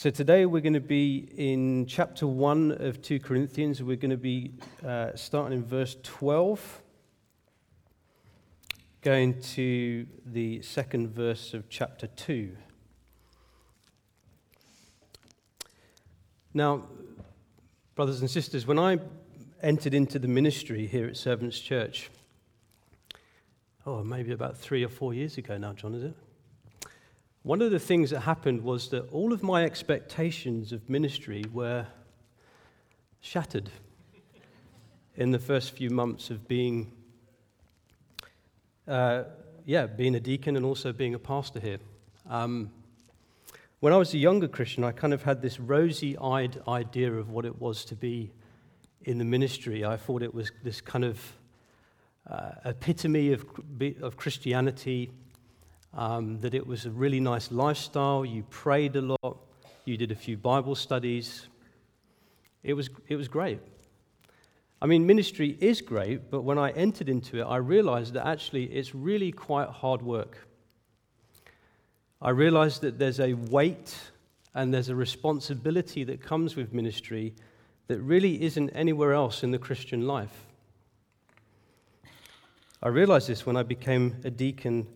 [0.00, 3.82] So today we're going to be in chapter 1 of 2 Corinthians.
[3.82, 4.52] We're going to be
[4.86, 6.82] uh, starting in verse 12,
[9.02, 12.56] going to the second verse of chapter 2.
[16.54, 16.84] Now,
[17.96, 18.98] brothers and sisters, when I
[19.64, 22.08] entered into the ministry here at Servants Church,
[23.84, 26.14] oh, maybe about three or four years ago now, John, is it?
[27.44, 31.86] One of the things that happened was that all of my expectations of ministry were
[33.20, 33.70] shattered
[35.16, 36.90] in the first few months of being,
[38.88, 39.22] uh,
[39.64, 41.78] yeah, being a deacon and also being a pastor here.
[42.28, 42.70] Um,
[43.80, 47.30] when I was a younger Christian, I kind of had this rosy eyed idea of
[47.30, 48.32] what it was to be
[49.02, 49.84] in the ministry.
[49.84, 51.20] I thought it was this kind of
[52.28, 53.46] uh, epitome of,
[54.02, 55.12] of Christianity
[55.94, 58.24] um, that it was a really nice lifestyle.
[58.24, 59.38] You prayed a lot,
[59.84, 61.46] you did a few Bible studies.
[62.62, 63.60] It was, it was great.
[64.80, 68.64] I mean, ministry is great, but when I entered into it, I realized that actually
[68.64, 70.46] it's really quite hard work.
[72.20, 73.96] I realized that there's a weight
[74.54, 77.34] and there's a responsibility that comes with ministry
[77.86, 80.46] that really isn't anywhere else in the Christian life.
[82.82, 84.86] I realized this when I became a deacon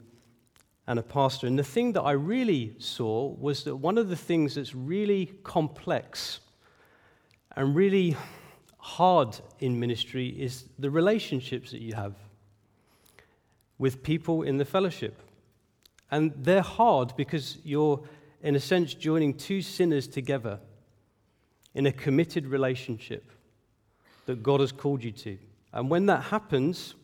[0.86, 1.46] and a pastor.
[1.46, 5.32] And the thing that I really saw was that one of the things that's really
[5.44, 6.40] complex
[7.56, 8.16] and really
[8.78, 12.14] hard in ministry is the relationships that you have
[13.78, 15.20] with people in the fellowship.
[16.10, 18.02] And they're hard because you're,
[18.42, 20.58] in a sense, joining two sinners together
[21.74, 23.30] in a committed relationship
[24.26, 25.38] that God has called you to.
[25.72, 26.94] And when that happens,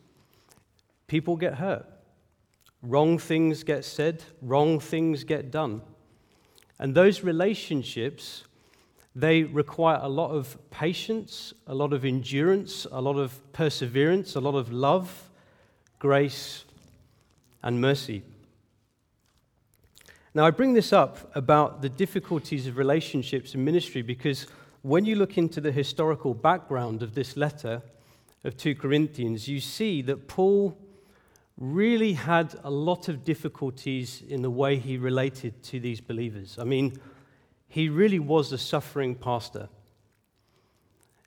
[1.07, 1.87] people get hurt.
[2.83, 5.83] Wrong things get said, wrong things get done.
[6.79, 8.45] And those relationships,
[9.15, 14.41] they require a lot of patience, a lot of endurance, a lot of perseverance, a
[14.41, 15.31] lot of love,
[15.99, 16.65] grace,
[17.63, 18.23] and mercy.
[20.35, 24.47] Now, I bring this up about the difficulties of relationships in ministry because
[24.83, 27.83] when you look into the historical background of this letter
[28.45, 30.79] of 2 Corinthians, you see that Paul
[31.59, 36.57] really had a lot of difficulties in the way he related to these believers.
[36.59, 36.99] I mean,
[37.67, 39.69] he really was a suffering pastor.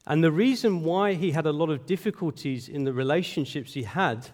[0.07, 4.29] And the reason why he had a lot of difficulties in the relationships he had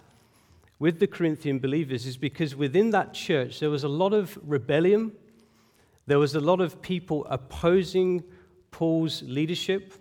[0.80, 5.12] with the Corinthian believers is because within that church there was a lot of rebellion,
[6.06, 8.24] there was a lot of people opposing
[8.70, 9.94] Paul's leadership.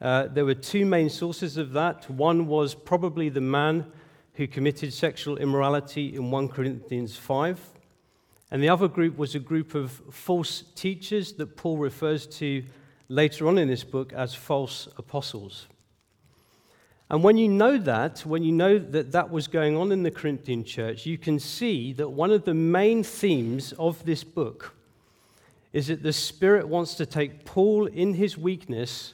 [0.00, 2.08] Uh, there were two main sources of that.
[2.10, 3.86] One was probably the man
[4.34, 7.60] who committed sexual immorality in 1 Corinthians 5.
[8.50, 12.64] And the other group was a group of false teachers that Paul refers to
[13.08, 15.66] later on in this book as false apostles.
[17.10, 20.10] And when you know that, when you know that that was going on in the
[20.10, 24.74] Corinthian church, you can see that one of the main themes of this book
[25.72, 29.12] is that the Spirit wants to take Paul in his weakness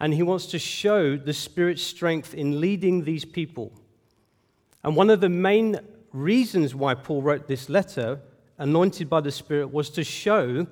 [0.00, 3.72] and he wants to show the Spirit's strength in leading these people.
[4.84, 5.80] And one of the main
[6.12, 8.20] reasons why Paul wrote this letter,
[8.58, 10.66] anointed by the Spirit, was to show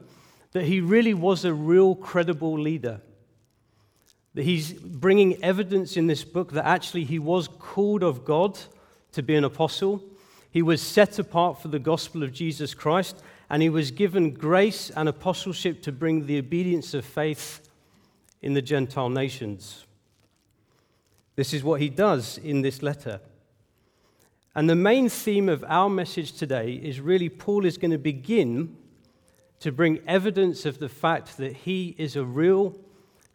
[0.53, 3.00] that he really was a real credible leader.
[4.34, 8.59] That he's bringing evidence in this book that actually he was called of God
[9.12, 10.03] to be an apostle.
[10.50, 14.91] He was set apart for the gospel of Jesus Christ, and he was given grace
[14.91, 17.69] and apostleship to bring the obedience of faith
[18.43, 19.84] in the Gentile nations.
[21.34, 23.21] This is what he does in this letter.
[24.56, 28.75] And the main theme of our message today is really Paul is going to begin
[29.61, 32.75] to bring evidence of the fact that he is a real,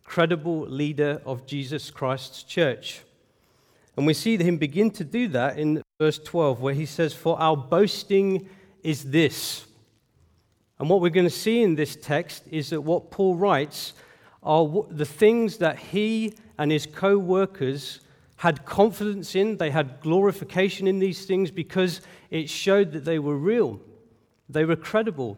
[0.03, 3.01] credible leader of Jesus Christ's church.
[3.95, 7.39] And we see him begin to do that in verse 12, where he says, For
[7.39, 8.49] our boasting
[8.81, 9.67] is this.
[10.79, 13.93] And what we're going to see in this text is that what Paul writes
[14.41, 17.99] are the things that he and his co workers
[18.41, 22.01] had confidence in, they had glorification in these things because
[22.31, 23.79] it showed that they were real,
[24.49, 25.37] they were credible,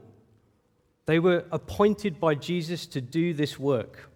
[1.06, 4.10] they were appointed by Jesus to do this work.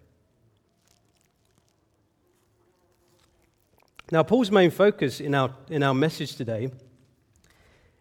[4.10, 6.70] Now, Paul's main focus in our, in our message today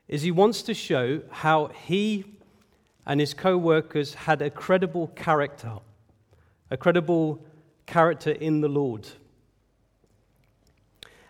[0.07, 2.23] is he wants to show how he
[3.05, 5.79] and his co workers had a credible character,
[6.71, 7.45] a credible
[7.85, 9.05] character in the Lord.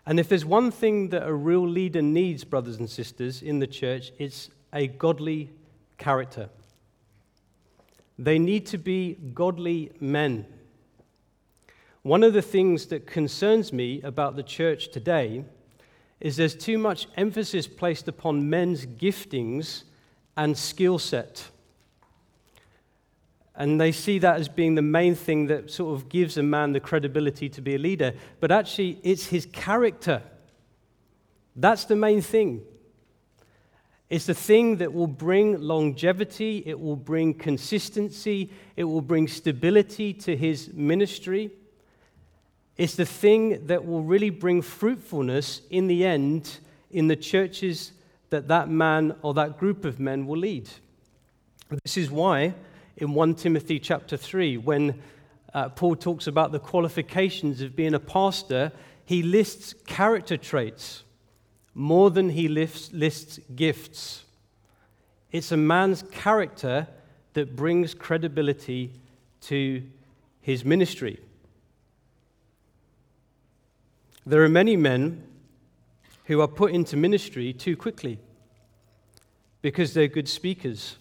[0.08, 3.68] And if there's one thing that a real leader needs, brothers and sisters, in the
[3.68, 5.52] church, it's a godly
[5.98, 6.50] character.
[8.18, 10.46] They need to be godly men.
[12.04, 15.44] One of the things that concerns me about the church today
[16.22, 19.84] is there's too much emphasis placed upon men's giftings
[20.38, 21.50] and skill set.
[23.58, 26.74] And they see that as being the main thing that sort of gives a man
[26.74, 28.14] the credibility to be a leader.
[28.40, 30.22] But actually, it's his character.
[31.56, 32.62] That's the main thing.
[34.10, 40.14] It's the thing that will bring longevity, it will bring consistency, it will bring stability
[40.14, 41.52] to his ministry.
[42.78, 46.60] It's the thing that will really bring fruitfulness in the end
[46.92, 47.92] in the churches
[48.30, 50.70] that that man or that group of men will lead.
[51.84, 52.54] This is why
[52.98, 55.00] in 1 Timothy chapter 3, when
[55.54, 58.72] uh, Paul talks about the qualifications of being a pastor,
[59.06, 61.04] he lists character traits
[61.76, 64.26] more than he lists, lists gifts.
[65.32, 66.88] It's a man's character
[67.34, 68.94] that brings credibility
[69.42, 69.84] to
[70.42, 71.20] his ministry.
[74.26, 75.24] There are many men
[76.26, 78.18] who are put into ministry too quickly
[79.62, 80.98] because they're good speakers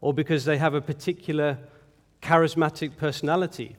[0.00, 1.58] or because they have a particular
[2.22, 3.76] charismatic personality.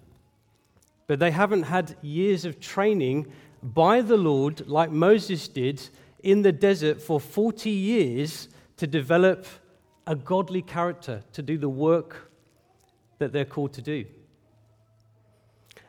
[1.07, 3.27] But they haven't had years of training
[3.62, 5.81] by the Lord, like Moses did
[6.23, 8.47] in the desert for 40 years,
[8.77, 9.45] to develop
[10.07, 12.31] a godly character, to do the work
[13.19, 14.06] that they're called to do.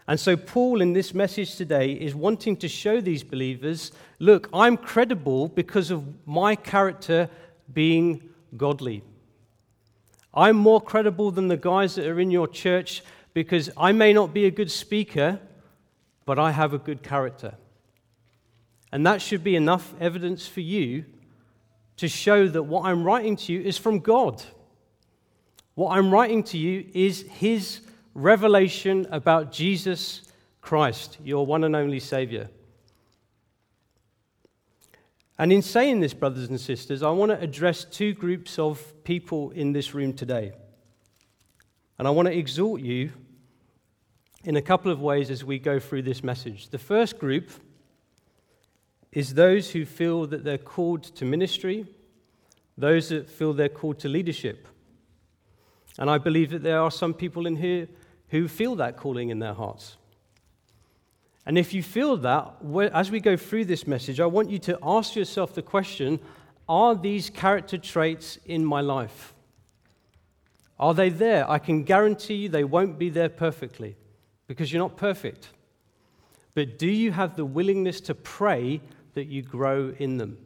[0.07, 4.77] And so, Paul, in this message today, is wanting to show these believers look, I'm
[4.77, 7.31] credible because of my character
[7.73, 9.03] being godly.
[10.35, 13.03] I'm more credible than the guys that are in your church
[13.35, 15.41] because I may not be a good speaker,
[16.25, 17.55] but I have a good character.
[18.91, 21.05] And that should be enough evidence for you
[21.97, 24.43] to show that what I'm writing to you is from God.
[25.75, 27.81] What I'm writing to you is His
[28.15, 30.23] revelation about Jesus
[30.61, 32.49] Christ, your one and only Savior.
[35.43, 39.51] And in saying this, brothers and sisters, I want to address two groups of people
[39.51, 40.53] in this room today.
[41.99, 43.11] And I want to exhort you
[44.45, 46.69] in a couple of ways as we go through this message.
[46.69, 47.51] The first group
[49.11, 51.89] is those who feel that they're called to ministry,
[52.79, 54.69] those that feel they're called to leadership.
[55.99, 57.89] And I believe that there are some people in here
[58.29, 59.97] who feel that calling in their hearts.
[61.45, 62.55] And if you feel that,
[62.93, 66.21] as we go through this message, I want you to ask yourself the question
[66.69, 69.35] Are these character traits in my life?
[70.79, 71.49] Are they there?
[71.51, 73.97] I can guarantee you they won't be there perfectly
[74.47, 75.49] because you're not perfect.
[76.55, 78.81] But do you have the willingness to pray
[79.15, 80.39] that you grow in them?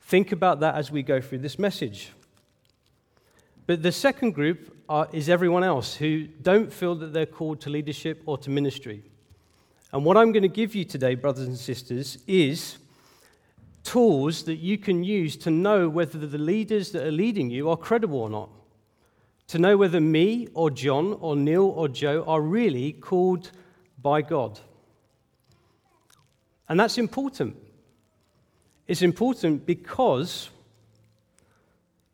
[0.00, 2.12] Think about that as we go through this message.
[3.66, 7.70] But the second group are, is everyone else who don't feel that they're called to
[7.70, 9.02] leadership or to ministry.
[9.96, 12.76] And what I'm going to give you today, brothers and sisters, is
[13.82, 17.78] tools that you can use to know whether the leaders that are leading you are
[17.78, 18.50] credible or not.
[19.46, 23.50] To know whether me or John or Neil or Joe are really called
[24.02, 24.60] by God.
[26.68, 27.56] And that's important.
[28.86, 30.50] It's important because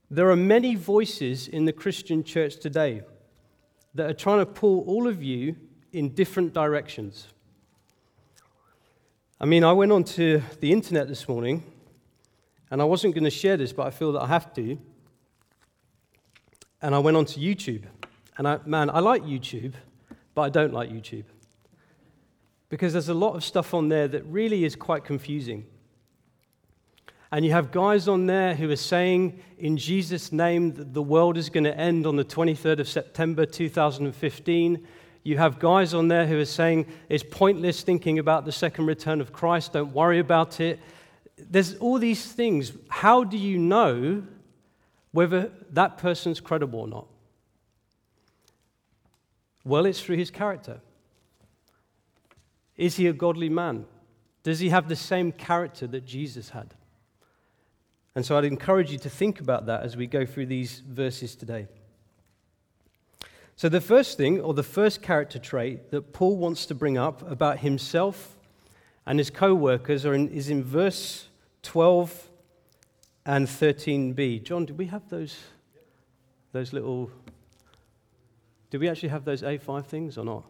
[0.08, 3.02] there are many voices in the Christian church today
[3.96, 5.56] that are trying to pull all of you
[5.92, 7.26] in different directions.
[9.42, 11.64] I mean, I went onto the internet this morning,
[12.70, 14.78] and I wasn't going to share this, but I feel that I have to.
[16.80, 17.82] And I went onto YouTube.
[18.38, 19.72] And I, man, I like YouTube,
[20.36, 21.24] but I don't like YouTube.
[22.68, 25.66] Because there's a lot of stuff on there that really is quite confusing.
[27.32, 31.36] And you have guys on there who are saying, in Jesus' name, that the world
[31.36, 34.86] is going to end on the 23rd of September 2015.
[35.22, 39.20] You have guys on there who are saying it's pointless thinking about the second return
[39.20, 40.80] of Christ, don't worry about it.
[41.38, 42.72] There's all these things.
[42.88, 44.24] How do you know
[45.12, 47.06] whether that person's credible or not?
[49.64, 50.80] Well, it's through his character.
[52.76, 53.86] Is he a godly man?
[54.42, 56.74] Does he have the same character that Jesus had?
[58.14, 61.36] And so I'd encourage you to think about that as we go through these verses
[61.36, 61.68] today.
[63.56, 67.28] So, the first thing, or the first character trait that Paul wants to bring up
[67.30, 68.36] about himself
[69.06, 71.28] and his co workers is in verse
[71.62, 72.28] 12
[73.26, 74.42] and 13b.
[74.42, 75.38] John, do we have those,
[76.52, 77.10] those little.
[78.70, 80.44] Do we actually have those A5 things or not?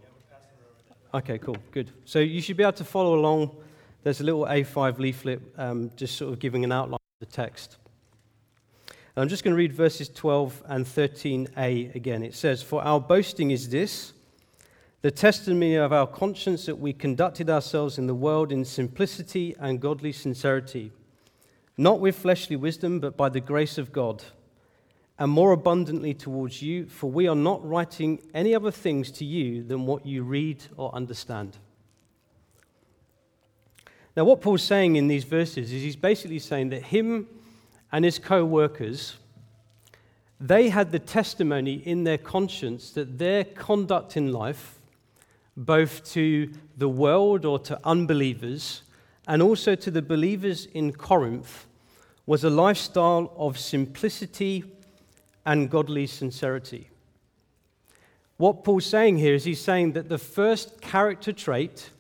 [1.12, 1.90] Okay, cool, good.
[2.04, 3.50] So, you should be able to follow along.
[4.04, 7.76] There's a little A5 leaflet um, just sort of giving an outline of the text.
[9.14, 12.23] I'm just going to read verses 12 and 13a again.
[12.23, 14.14] It says, For our boasting is this
[15.02, 19.81] the testimony of our conscience that we conducted ourselves in the world in simplicity and
[19.81, 20.92] godly sincerity,
[21.76, 24.25] not with fleshly wisdom, but by the grace of God,
[25.19, 29.62] and more abundantly towards you, for we are not writing any other things to you
[29.62, 31.59] than what you read or understand.
[34.16, 37.26] Now, what Paul's saying in these verses is he's basically saying that him
[37.92, 39.16] and his co workers,
[40.40, 44.80] they had the testimony in their conscience that their conduct in life,
[45.56, 48.82] both to the world or to unbelievers,
[49.28, 51.66] and also to the believers in Corinth,
[52.26, 54.64] was a lifestyle of simplicity
[55.44, 56.88] and godly sincerity.
[58.37, 61.90] What Paul's saying here is he's saying that the first character trait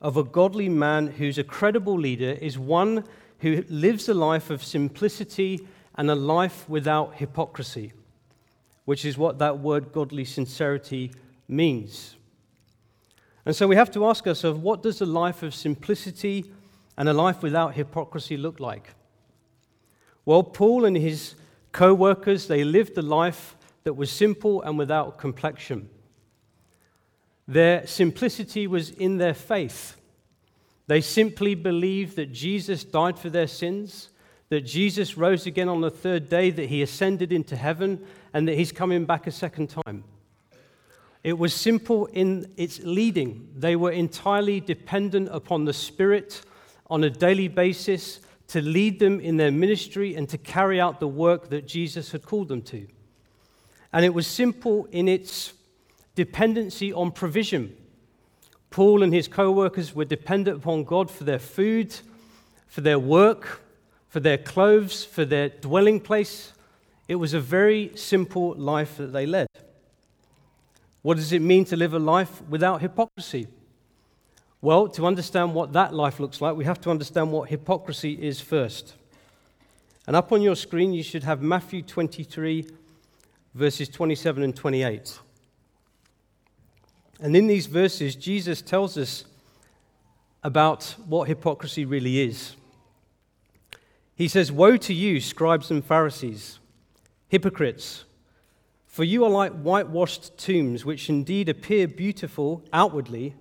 [0.00, 3.04] of a godly man who's a credible leader is one
[3.40, 7.92] who lives a life of simplicity and a life without hypocrisy,
[8.84, 11.12] which is what that word godly sincerity
[11.48, 12.16] means.
[13.44, 16.52] And so we have to ask ourselves what does a life of simplicity
[16.96, 18.94] and a life without hypocrisy look like?
[20.24, 21.34] Well, Paul and his
[21.72, 25.88] co workers, they lived a life that was simple and without complexion.
[27.46, 29.97] Their simplicity was in their faith.
[30.88, 34.08] They simply believed that Jesus died for their sins,
[34.48, 38.56] that Jesus rose again on the third day, that he ascended into heaven, and that
[38.56, 40.02] he's coming back a second time.
[41.22, 43.48] It was simple in its leading.
[43.54, 46.40] They were entirely dependent upon the Spirit
[46.88, 51.08] on a daily basis to lead them in their ministry and to carry out the
[51.08, 52.86] work that Jesus had called them to.
[53.92, 55.52] And it was simple in its
[56.14, 57.76] dependency on provision.
[58.70, 61.94] Paul and his co workers were dependent upon God for their food,
[62.66, 63.62] for their work,
[64.08, 66.52] for their clothes, for their dwelling place.
[67.06, 69.48] It was a very simple life that they led.
[71.02, 73.48] What does it mean to live a life without hypocrisy?
[74.60, 78.40] Well, to understand what that life looks like, we have to understand what hypocrisy is
[78.40, 78.94] first.
[80.06, 82.66] And up on your screen, you should have Matthew 23,
[83.54, 85.20] verses 27 and 28.
[87.20, 89.24] And in these verses, Jesus tells us
[90.42, 92.54] about what hypocrisy really is.
[94.14, 96.58] He says, Woe to you, scribes and Pharisees,
[97.28, 98.04] hypocrites,
[98.86, 103.34] for you are like whitewashed tombs, which indeed appear beautiful outwardly,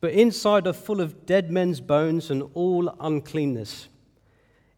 [0.00, 3.88] but inside are full of dead men's bones and all uncleanness.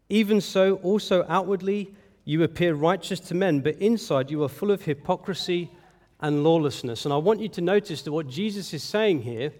[0.09, 1.93] Even so, also outwardly,
[2.25, 5.69] you appear righteous to men, but inside you are full of hypocrisy
[6.21, 7.05] and lawlessness.
[7.05, 9.53] And I want you to notice that what Jesus is saying here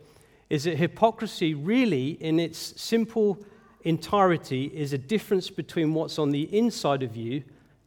[0.50, 3.38] is that hypocrisy, really, in its simple
[3.84, 7.44] entirety, is a difference between what's on the inside of you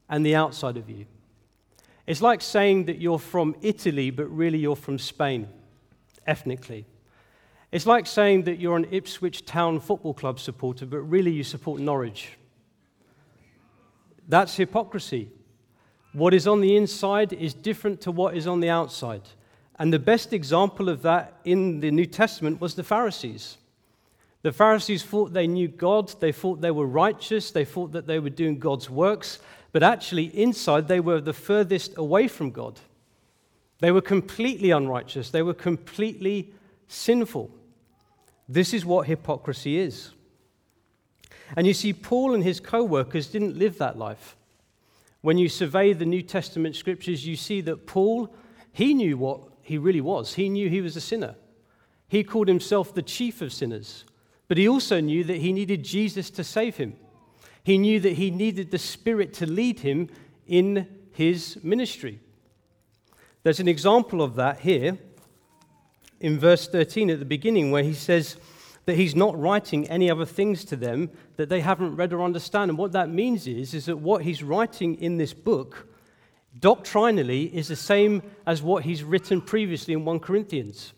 [0.09, 1.07] and the outside of you.
[2.07, 5.49] It's like saying that you're from Italy, but really you're from Spain,
[6.26, 6.87] ethnically.
[7.71, 11.81] It's like saying that you're an Ipswich Town Football Club supporter, but really you support
[11.81, 12.31] Norwich.
[14.29, 15.31] That's hypocrisy.
[16.12, 19.23] What is on the inside is different to what is on the outside.
[19.78, 23.57] And the best example of that in the New Testament was the Pharisees.
[24.42, 28.19] The Pharisees thought they knew God, they thought they were righteous, they thought that they
[28.19, 29.38] were doing God's works,
[29.71, 32.78] but actually, inside, they were the furthest away from God.
[33.78, 36.52] They were completely unrighteous, they were completely
[36.88, 37.50] sinful.
[38.49, 40.11] This is what hypocrisy is.
[41.57, 44.37] And you see, Paul and his co workers didn't live that life.
[45.23, 48.35] When you survey the New Testament scriptures, you see that Paul,
[48.73, 50.35] he knew what he really was.
[50.35, 51.37] He knew he was a sinner.
[52.09, 54.05] He called himself the chief of sinners,
[54.49, 56.97] but he also knew that he needed Jesus to save him.
[57.64, 60.11] He knew that he needed the Spirit to lead him
[60.47, 62.21] in his ministry.
[63.45, 64.99] There's an example of that here
[66.21, 68.37] in verse 13 at the beginning, where he says,
[68.85, 72.71] that he's not writing any other things to them that they haven't read or understand.
[72.71, 75.87] And what that means is, is that what he's writing in this book
[76.59, 80.93] doctrinally is the same as what he's written previously in 1 Corinthians.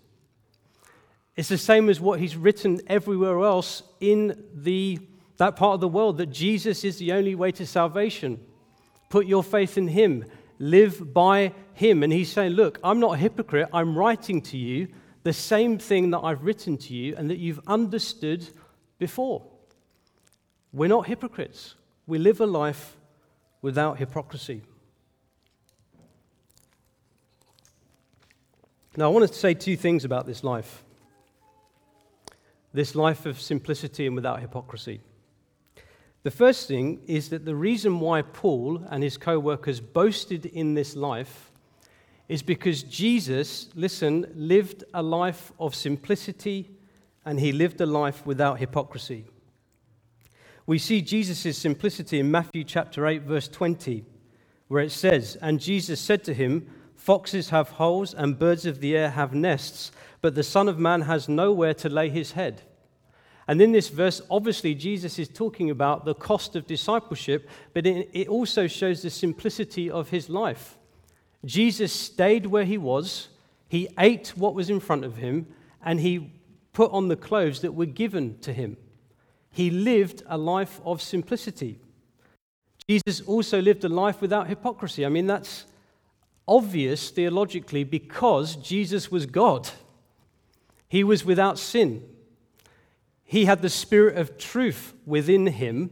[1.37, 4.99] It's the same as what he's written everywhere else in the,
[5.37, 8.41] that part of the world that Jesus is the only way to salvation.
[9.11, 10.25] Put your faith in him,
[10.59, 12.03] live by him.
[12.03, 13.69] And he's saying, Look, I'm not a hypocrite.
[13.73, 14.89] I'm writing to you
[15.25, 18.47] the same thing that I've written to you and that you've understood
[18.99, 19.43] before.
[20.73, 21.75] We're not hypocrites.
[22.07, 22.97] We live a life
[23.63, 24.63] without hypocrisy.
[28.97, 30.85] Now, I want to say two things about this life
[32.75, 35.01] this life of simplicity and without hypocrisy.
[36.25, 40.75] The first thing is that the reason why Paul and his co workers boasted in
[40.75, 41.53] this life
[42.29, 46.71] is because Jesus, listen, lived a life of simplicity
[47.25, 49.27] and he lived a life without hypocrisy.
[50.67, 54.05] We see Jesus' simplicity in Matthew chapter 8, verse 20,
[54.69, 56.67] where it says, And Jesus said to him,
[56.97, 61.03] Foxes have holes and birds of the air have nests, but the Son of Man
[61.03, 62.63] has nowhere to lay his head.
[63.47, 68.29] And in this verse, obviously, Jesus is talking about the cost of discipleship, but it
[68.29, 70.79] also shows the simplicity of his life.
[71.45, 73.29] Jesus stayed where he was,
[73.69, 75.47] he ate what was in front of him,
[75.85, 76.33] and he
[76.73, 78.77] put on the clothes that were given to him.
[79.51, 81.79] He lived a life of simplicity.
[82.89, 85.07] Jesus also lived a life without hypocrisy.
[85.07, 85.65] I mean, that's
[86.47, 89.71] obvious theologically because Jesus was God.
[90.89, 92.03] He was without sin.
[93.25, 95.91] He had the spirit of truth within him,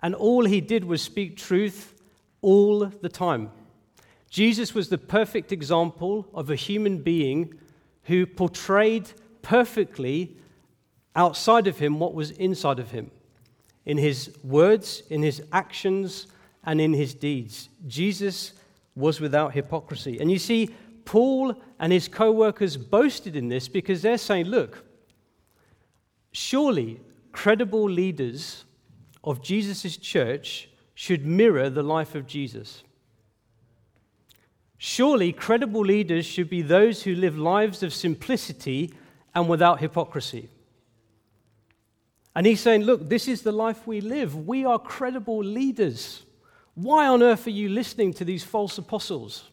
[0.00, 1.94] and all he did was speak truth
[2.42, 3.50] all the time.
[4.30, 7.54] Jesus was the perfect example of a human being
[8.04, 9.10] who portrayed
[9.42, 10.36] perfectly
[11.16, 13.10] outside of him what was inside of him
[13.84, 16.28] in his words, in his actions,
[16.64, 17.68] and in his deeds.
[17.88, 18.52] Jesus
[18.94, 20.18] was without hypocrisy.
[20.20, 20.70] And you see,
[21.04, 24.84] Paul and his co workers boasted in this because they're saying, look,
[26.32, 27.00] surely
[27.32, 28.64] credible leaders
[29.24, 32.84] of Jesus' church should mirror the life of Jesus.
[34.82, 38.94] Surely credible leaders should be those who live lives of simplicity
[39.34, 40.48] and without hypocrisy.
[42.34, 44.34] And he's saying, Look, this is the life we live.
[44.34, 46.22] We are credible leaders.
[46.74, 49.50] Why on earth are you listening to these false apostles?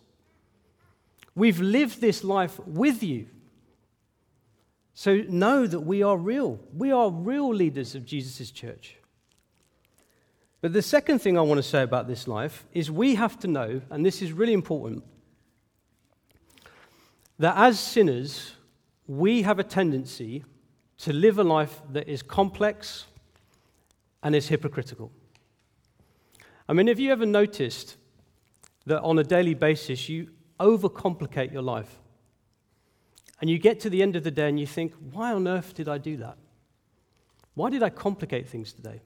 [1.35, 3.27] We've lived this life with you.
[4.93, 6.57] So know that we are real.
[6.73, 8.95] We are real leaders of Jesus' church.
[10.61, 13.47] But the second thing I want to say about this life is we have to
[13.47, 15.03] know, and this is really important,
[17.39, 18.53] that as sinners,
[19.07, 20.43] we have a tendency
[20.99, 23.05] to live a life that is complex
[24.23, 25.11] and is hypocritical.
[26.67, 27.97] I mean, have you ever noticed
[28.85, 31.99] that on a daily basis you overcomplicate your life?
[33.39, 35.75] And you get to the end of the day and you think, why on earth
[35.75, 36.37] did I do that?
[37.53, 39.01] Why did I complicate things today?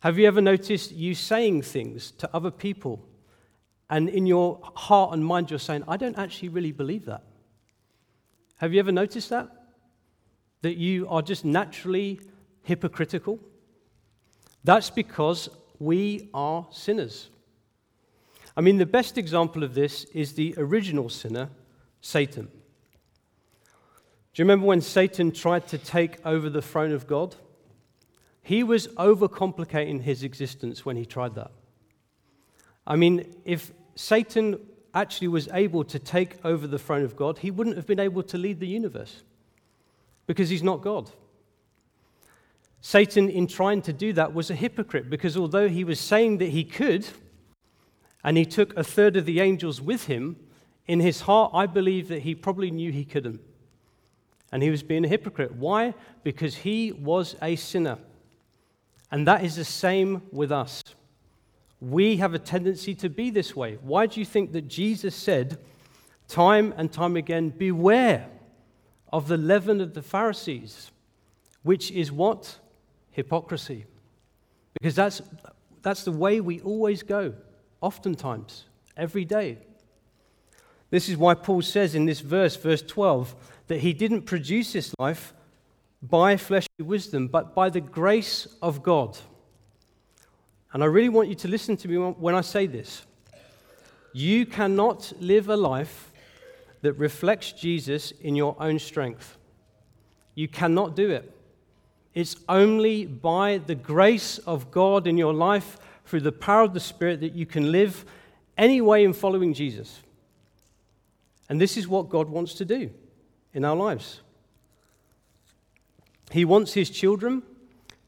[0.00, 3.04] Have you ever noticed you saying things to other people
[3.90, 7.24] and in your heart and mind you're saying, I don't actually really believe that?
[8.58, 9.48] Have you ever noticed that?
[10.62, 12.20] That you are just naturally
[12.62, 13.40] hypocritical?
[14.62, 15.48] That's because
[15.78, 17.30] we are sinners.
[18.56, 21.48] I mean, the best example of this is the original sinner,
[22.00, 22.44] Satan.
[22.44, 27.34] Do you remember when Satan tried to take over the throne of God?
[28.42, 31.50] He was overcomplicating his existence when he tried that.
[32.86, 34.58] I mean, if Satan
[34.94, 38.22] actually was able to take over the throne of God, he wouldn't have been able
[38.22, 39.22] to lead the universe
[40.26, 41.10] because he's not God.
[42.80, 46.48] Satan, in trying to do that, was a hypocrite because although he was saying that
[46.48, 47.06] he could,
[48.24, 50.36] and he took a third of the angels with him,
[50.86, 53.42] in his heart, I believe that he probably knew he couldn't.
[54.50, 55.56] And he was being a hypocrite.
[55.56, 55.92] Why?
[56.24, 57.98] Because he was a sinner.
[59.10, 60.82] And that is the same with us.
[61.80, 63.78] We have a tendency to be this way.
[63.82, 65.58] Why do you think that Jesus said,
[66.28, 68.28] time and time again, beware
[69.12, 70.90] of the leaven of the Pharisees,
[71.62, 72.58] which is what?
[73.10, 73.86] hypocrisy.
[74.74, 75.22] Because that's,
[75.82, 77.34] that's the way we always go,
[77.80, 78.64] oftentimes,
[78.96, 79.58] every day.
[80.90, 83.34] This is why Paul says in this verse, verse 12,
[83.68, 85.34] that he didn't produce this life
[86.02, 89.18] by fleshly wisdom, but by the grace of God.
[90.72, 93.02] And I really want you to listen to me when I say this.
[94.12, 96.12] You cannot live a life
[96.82, 99.36] that reflects Jesus in your own strength.
[100.34, 101.36] You cannot do it.
[102.14, 106.80] It's only by the grace of God in your life, through the power of the
[106.80, 108.04] Spirit, that you can live
[108.58, 110.00] any way in following Jesus.
[111.48, 112.90] And this is what God wants to do
[113.54, 114.20] in our lives.
[116.30, 117.42] He wants his children,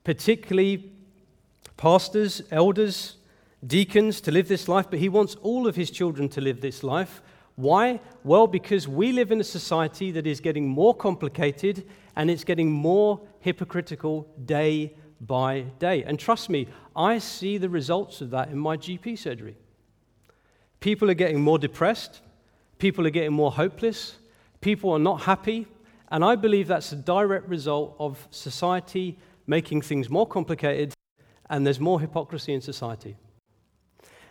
[0.05, 0.92] particularly
[1.83, 3.17] pastors, elders,
[3.67, 6.85] deacons, to live this life, but he wants all of his children to live this
[6.85, 7.21] life.
[7.57, 7.99] Why?
[8.23, 12.71] Well, because we live in a society that is getting more complicated and it's getting
[12.71, 16.05] more hypocritical day by day.
[16.05, 19.57] And trust me, I see the results of that in my GP surgery.
[20.79, 22.21] People are getting more depressed,
[22.79, 24.15] people are getting more hopeless,
[24.61, 25.67] people are not happy,
[26.13, 29.19] and I believe that's a direct result of society
[29.49, 30.95] making things more complicated
[31.53, 33.15] and there's more hypocrisy in society.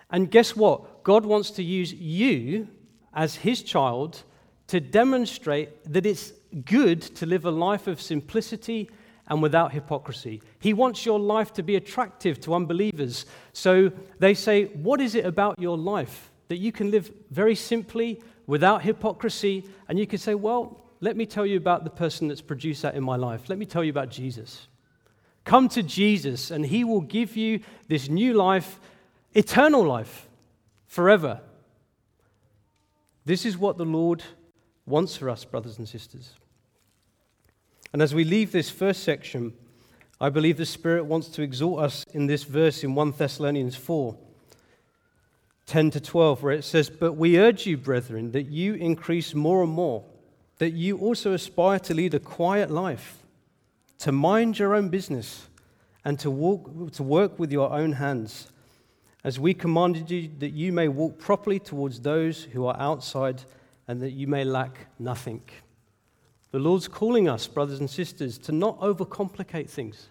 [0.10, 1.04] And guess what?
[1.04, 2.68] God wants to use you
[3.14, 4.24] as his child
[4.68, 6.34] to demonstrate that it's
[6.66, 8.90] good to live a life of simplicity
[9.28, 10.42] and without hypocrisy.
[10.60, 13.28] He wants your life to be attractive to unbelievers.
[13.54, 18.22] So they say, What is it about your life that you can live very simply,
[18.48, 19.70] without hypocrisy?
[19.88, 22.96] And you can say, Well, let me tell you about the person that's produced that
[22.96, 23.48] in my life.
[23.48, 24.68] Let me tell you about Jesus.
[25.44, 28.80] Come to Jesus, and he will give you this new life,
[29.34, 30.28] eternal life,
[30.88, 31.42] forever.
[33.26, 34.24] This is what the Lord
[34.86, 36.34] wants for us, brothers and sisters.
[37.94, 39.54] And as we leave this first section,
[40.20, 44.18] I believe the Spirit wants to exhort us in this verse in 1 Thessalonians 4
[45.68, 49.64] 10 to 12, where it says, But we urge you, brethren, that you increase more
[49.64, 50.04] and more,
[50.58, 53.21] that you also aspire to lead a quiet life,
[54.02, 55.48] to mind your own business,
[56.04, 58.52] and to, walk, to work with your own hands,
[59.24, 63.44] as we commanded you, that you may walk properly towards those who are outside,
[63.88, 65.42] and that you may lack nothing.
[66.50, 70.08] The Lord's calling us, brothers and sisters, to not overcomplicate things.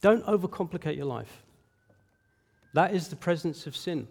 [0.00, 1.42] Don't overcomplicate your life.
[2.72, 4.08] That is the presence of sin.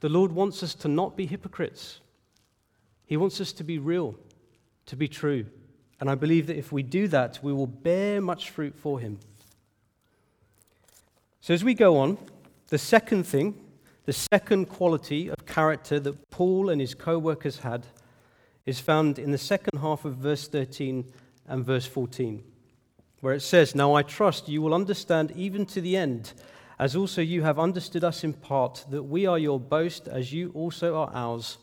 [0.00, 2.00] The Lord wants us to not be hypocrites.
[3.06, 4.16] He wants us to be real,
[4.86, 5.46] to be true.
[6.00, 9.20] And I believe that if we do that, we will bear much fruit for Him.
[11.42, 12.18] So, as we go on,
[12.68, 13.54] the second thing,
[14.06, 17.86] the second quality of character that Paul and his co workers had
[18.66, 21.04] is found in the second half of verse 13
[21.48, 22.42] and verse 14,
[23.20, 26.32] where it says, Now I trust you will understand even to the end,
[26.78, 30.50] as also you have understood us in part, that we are your boast, as you
[30.54, 31.58] also are ours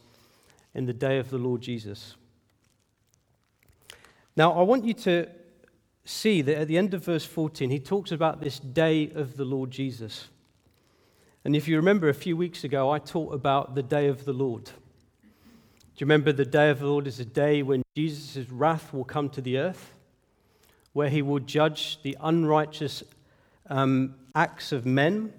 [0.74, 2.16] in the day of the Lord Jesus.
[4.38, 5.28] Now, I want you to
[6.06, 9.44] see that at the end of verse 14, he talks about this day of the
[9.44, 10.28] Lord Jesus.
[11.44, 14.34] And if you remember a few weeks ago, I taught about the day of the
[14.34, 14.66] Lord.
[14.66, 14.72] Do
[15.98, 19.28] you remember the day of the Lord is a day when Jesus' wrath will come
[19.32, 19.96] to the earth,
[20.94, 23.02] where he will judge the unrighteous
[23.72, 25.34] um, acts of men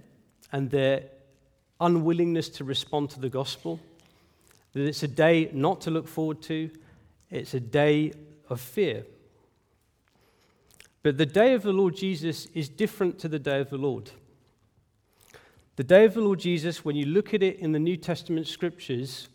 [0.50, 1.04] and their
[1.80, 3.78] unwillingness to respond to the gospel?
[4.72, 6.68] That it's a day not to look forward to,
[7.30, 8.12] it's a day
[8.50, 9.04] of fear.
[11.02, 14.10] But the day of the Lord Jesus is different to the day of the Lord.
[15.76, 18.46] The day of the Lord Jesus, when you look at it in the New Testament
[18.48, 19.28] scriptures,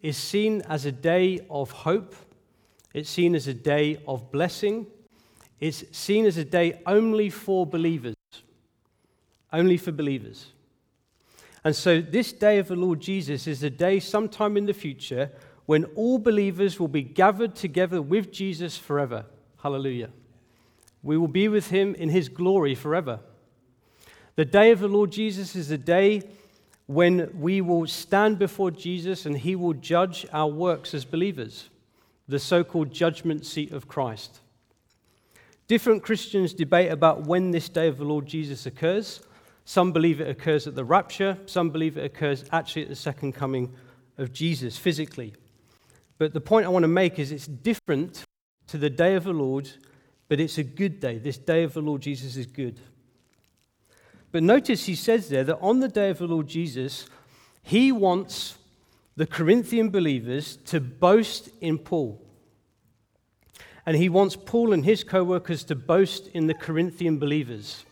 [0.00, 2.16] is seen as a day of hope,
[2.94, 4.86] it's seen as a day of blessing,
[5.60, 8.16] it's seen as a day only for believers.
[9.52, 10.46] Only for believers.
[11.62, 15.30] And so, this day of the Lord Jesus is a day sometime in the future
[15.66, 19.26] when all believers will be gathered together with Jesus forever.
[19.62, 20.10] Hallelujah.
[21.02, 23.20] We will be with him in his glory forever.
[24.36, 26.22] The day of the Lord Jesus is a day
[26.86, 31.68] when we will stand before Jesus and he will judge our works as believers,
[32.28, 34.40] the so called judgment seat of Christ.
[35.68, 39.20] Different Christians debate about when this day of the Lord Jesus occurs.
[39.64, 43.32] Some believe it occurs at the rapture, some believe it occurs actually at the second
[43.32, 43.72] coming
[44.18, 45.34] of Jesus physically.
[46.18, 48.24] But the point I want to make is it's different
[48.68, 49.70] to the day of the Lord,
[50.28, 51.18] but it's a good day.
[51.18, 52.80] This day of the Lord Jesus is good.
[54.30, 57.06] But notice he says there that on the day of the Lord Jesus,
[57.62, 58.56] he wants
[59.16, 62.20] the Corinthian believers to boast in Paul.
[63.84, 67.84] And he wants Paul and his co workers to boast in the Corinthian believers.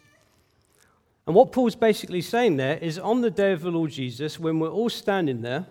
[1.27, 4.59] And what Paul's basically saying there is on the day of the Lord Jesus, when
[4.59, 5.67] we're all standing there,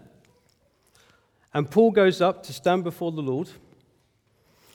[1.54, 3.50] and Paul goes up to stand before the Lord,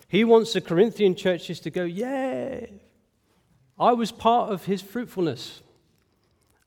[0.09, 2.67] he wants the Corinthian churches to go, Yeah,
[3.79, 5.63] I was part of his fruitfulness.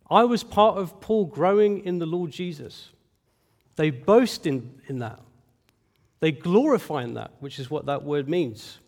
[0.10, 2.89] I was part of Paul growing in the Lord Jesus.
[3.76, 5.20] They boast in, in that.
[6.20, 8.80] They glorify in that, which is what that word means.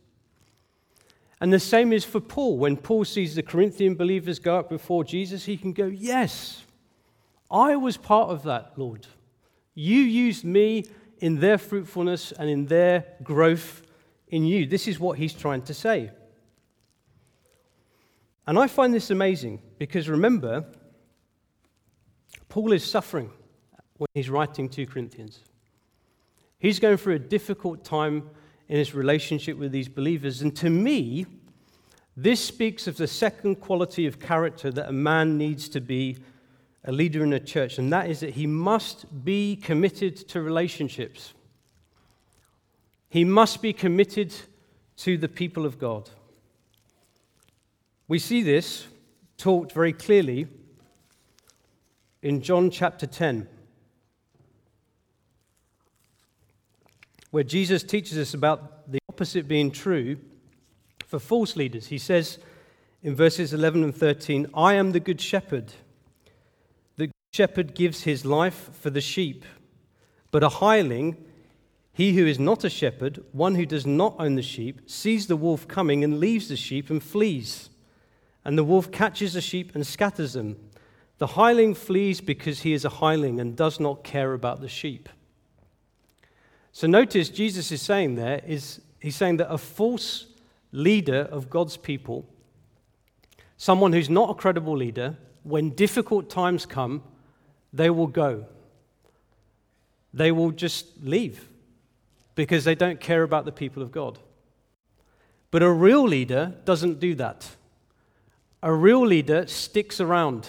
[1.42, 2.58] And the same is for Paul.
[2.58, 6.64] When Paul sees the Corinthian believers go up before Jesus, he can go, Yes,
[7.52, 9.08] I was part of that, Lord.
[9.74, 10.86] You used me
[11.20, 13.84] in their fruitfulness and in their growth
[14.28, 14.66] in you.
[14.66, 16.12] This is what he's trying to say.
[18.48, 20.66] And I find this amazing because remember,
[22.48, 23.32] Paul is suffering
[23.98, 25.40] when he's writing to Corinthians.
[26.58, 28.30] He's going through a difficult time
[28.68, 30.42] in his relationship with these believers.
[30.42, 31.26] And to me,
[32.18, 36.18] this speaks of the second quality of character that a man needs to be
[36.90, 41.36] a leader in a church, and that is that he must be committed to relationships.
[43.10, 44.34] He must be committed
[44.98, 46.10] to the people of God.
[48.08, 48.88] We see this
[49.38, 50.48] taught very clearly
[52.24, 53.48] in John chapter 10,
[57.30, 60.18] where Jesus teaches us about the opposite being true
[61.06, 61.86] for false leaders.
[61.86, 62.40] He says
[63.04, 65.72] in verses 11 and 13, I am the good shepherd.
[67.32, 69.46] Shepherd gives his life for the sheep,
[70.32, 71.18] but a hireling,
[71.94, 75.36] he who is not a shepherd, one who does not own the sheep, sees the
[75.36, 77.70] wolf coming and leaves the sheep and flees.
[78.44, 80.58] And the wolf catches the sheep and scatters them.
[81.18, 85.10] The hireling flees because he is a hireling and does not care about the sheep.
[86.72, 90.28] So notice Jesus is saying there is he's saying that a false
[90.72, 92.26] leader of God's people,
[93.58, 97.04] someone who's not a credible leader, when difficult times come,
[97.74, 98.46] they will go.
[100.14, 101.48] They will just leave
[102.36, 104.18] because they don't care about the people of God.
[105.52, 107.56] But a real leader doesn't do that.
[108.62, 110.48] A real leader sticks around.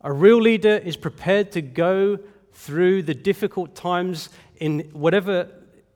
[0.00, 2.18] A real leader is prepared to go
[2.52, 5.48] through the difficult times in whatever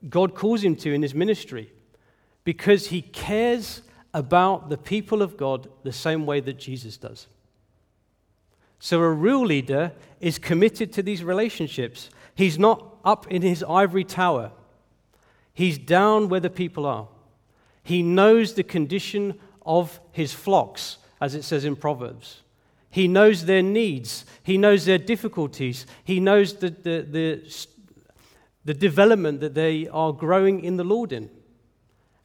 [0.09, 1.73] God calls him to in his ministry
[2.45, 3.83] because he cares
[4.15, 7.27] about the people of God the same way that Jesus does.
[8.79, 12.11] So, a real leader is committed to these relationships.
[12.35, 14.53] He's not up in his ivory tower,
[15.55, 17.09] he's down where the people are.
[17.83, 22.43] He knows the condition of his flocks, as it says in Proverbs.
[22.91, 27.67] He knows their needs, he knows their difficulties, he knows the, the, the,
[28.65, 31.31] the development that they are growing in the Lord in.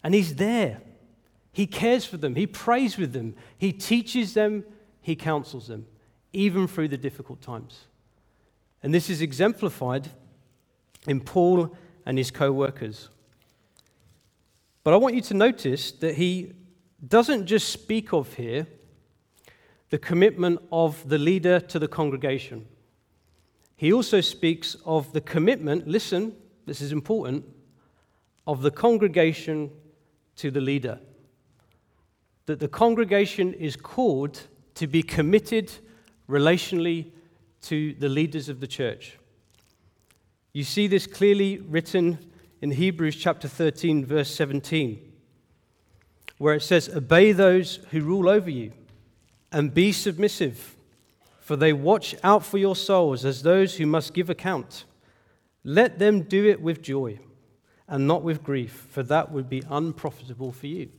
[0.04, 0.82] And he's there.
[1.52, 4.64] He cares for them, he prays with them, he teaches them,
[5.02, 5.86] he counsels them,
[6.34, 7.86] even through the difficult times.
[8.84, 10.10] And this is exemplified
[11.08, 13.10] in Paul and his co workers.
[14.84, 16.54] But I want you to notice that he
[17.08, 18.68] doesn't just speak of here
[19.90, 22.66] the commitment of the leader to the congregation.
[23.76, 27.46] He also speaks of the commitment, listen, this is important,
[28.48, 29.70] of the congregation
[30.38, 31.00] to the leader.
[32.46, 35.72] That the congregation is called to be committed
[36.32, 37.12] relationally
[37.64, 39.18] to the leaders of the church.
[40.54, 42.18] You see this clearly written
[42.62, 45.12] in Hebrews chapter 13, verse 17,
[46.38, 48.72] where it says, Obey those who rule over you
[49.52, 50.76] and be submissive,
[51.40, 54.86] for they watch out for your souls as those who must give account.
[55.64, 57.20] Let them do it with joy
[57.88, 60.90] and not with grief, for that would be unprofitable for you.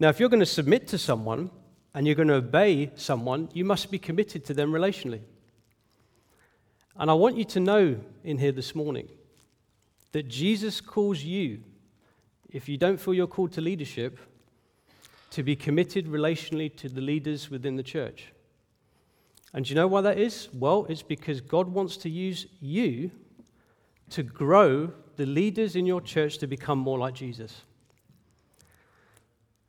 [0.00, 1.50] Now, if you're going to submit to someone
[1.94, 5.20] and you're going to obey someone, you must be committed to them relationally.
[6.96, 9.08] And I want you to know in here this morning
[10.12, 11.60] that Jesus calls you,
[12.50, 14.18] if you don't feel you're called to leadership,
[15.30, 18.32] to be committed relationally to the leaders within the church.
[19.54, 20.48] And do you know why that is?
[20.52, 23.10] Well, it's because God wants to use you
[24.10, 27.62] to grow the leaders in your church to become more like Jesus.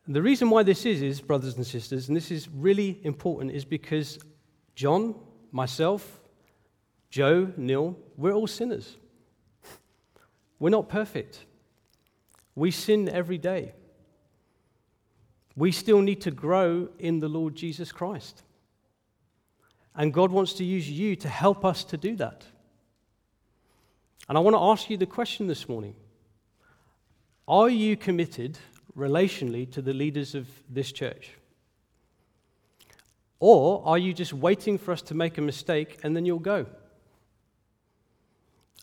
[0.06, 3.52] And the reason why this is, is, brothers and sisters, and this is really important,
[3.52, 4.20] is because
[4.76, 5.16] John,
[5.52, 6.20] myself,
[7.10, 8.98] Joe, Neil, we're all sinners.
[10.60, 11.46] We're not perfect.
[12.56, 13.74] We sin every day.
[15.56, 18.44] We still need to grow in the Lord Jesus Christ.
[19.96, 22.46] And God wants to use you to help us to do that.
[24.28, 25.96] And I want to ask you the question this morning
[27.48, 28.58] Are you committed
[28.98, 31.32] relationally to the leaders of this church?
[33.40, 36.66] Or are you just waiting for us to make a mistake and then you'll go?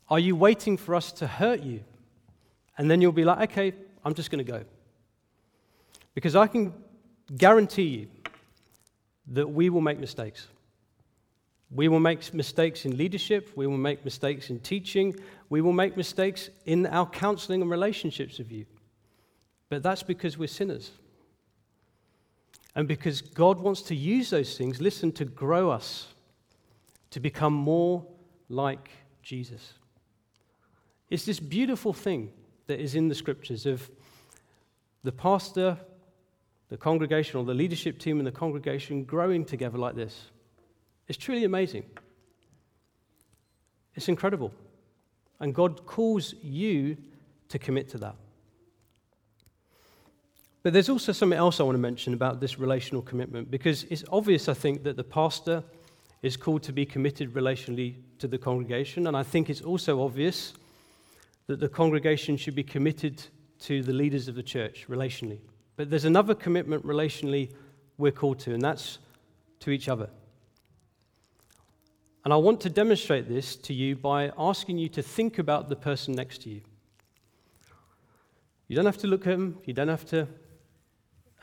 [0.08, 1.80] Are you waiting for us to hurt you
[2.76, 3.72] and then you'll be like, okay,
[4.04, 4.64] I'm just going to go?
[6.14, 6.74] Because I can
[7.36, 8.08] guarantee you
[9.28, 10.48] that we will make mistakes.
[11.70, 13.50] We will make mistakes in leadership.
[13.54, 15.14] We will make mistakes in teaching.
[15.48, 18.66] We will make mistakes in our counseling and relationships with you.
[19.70, 20.90] But that's because we're sinners.
[22.74, 26.08] And because God wants to use those things, listen, to grow us,
[27.10, 28.04] to become more
[28.50, 28.90] like
[29.22, 29.72] Jesus.
[31.08, 32.30] It's this beautiful thing
[32.66, 33.90] that is in the scriptures of
[35.02, 35.78] the pastor
[36.70, 40.30] the congregation or the leadership team in the congregation growing together like this.
[41.08, 41.84] It's truly amazing.
[43.96, 44.52] It's incredible.
[45.40, 46.96] And God calls you
[47.48, 48.14] to commit to that.
[50.62, 54.04] But there's also something else I want to mention about this relational commitment because it's
[54.12, 55.64] obvious, I think, that the pastor
[56.22, 59.06] is called to be committed relationally to the congregation.
[59.06, 60.52] And I think it's also obvious
[61.46, 63.22] that the congregation should be committed
[63.60, 65.38] to the leaders of the church relationally.
[65.76, 67.52] But there's another commitment relationally
[67.96, 68.98] we're called to, and that's
[69.60, 70.10] to each other.
[72.24, 75.76] And I want to demonstrate this to you by asking you to think about the
[75.76, 76.60] person next to you.
[78.68, 80.28] You don't have to look at them, you don't have to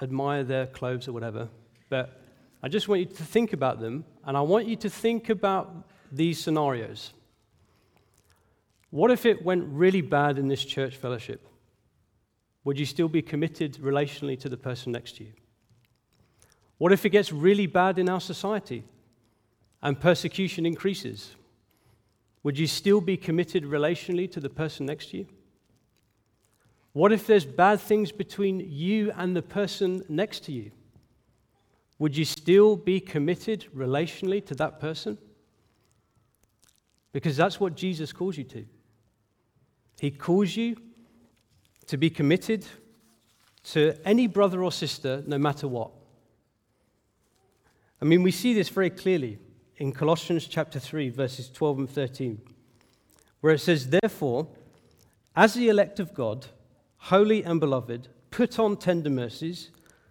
[0.02, 1.50] admire their clothes or whatever,
[1.90, 2.22] but
[2.64, 5.88] I just want you to think about them, and I want you to think about
[6.12, 7.14] these scenarios.
[8.90, 11.48] What if it went really bad in this church fellowship?
[12.64, 15.34] Would you still be committed relationally to the person next to you?
[16.78, 18.84] What if it gets really bad in our society?
[19.82, 21.36] and persecution increases,
[22.44, 25.28] would you still be committed relationally to the person next to you?
[26.94, 30.72] What if there's bad things between you and the person next to you?
[32.00, 35.18] Would you still be committed relationally to that person?
[37.12, 38.66] Because that's what Jesus calls you to.
[40.00, 40.78] He calls you
[41.88, 42.66] to be committed
[43.72, 45.92] to any brother or sister, no matter what.
[48.02, 49.40] I mean, we see this very clearly
[49.78, 52.42] in Colossians chapter 3, verses 12 and 13,
[53.42, 54.48] where it says, Therefore,
[55.36, 56.46] as the elect of God,
[57.08, 59.70] holy and beloved, put on tender mercies,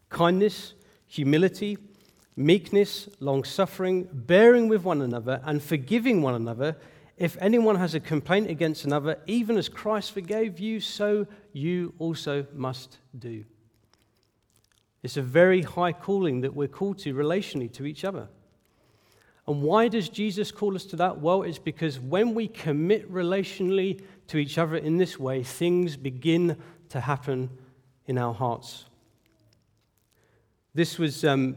[0.09, 0.73] kindness,
[1.07, 1.77] humility,
[2.37, 6.75] meekness, long suffering, bearing with one another, and forgiving one another.
[7.19, 12.47] If anyone has a complaint against another, even as Christ forgave you, so you also
[12.55, 13.45] must do.
[15.03, 18.29] It's a very high calling that we're called to relationally to each other.
[19.47, 21.21] And why does Jesus call us to that?
[21.21, 26.57] Well, it's because when we commit relationally to each other in this way, things begin
[26.91, 27.51] to happen
[28.07, 28.85] in our hearts.
[30.75, 31.57] This was um,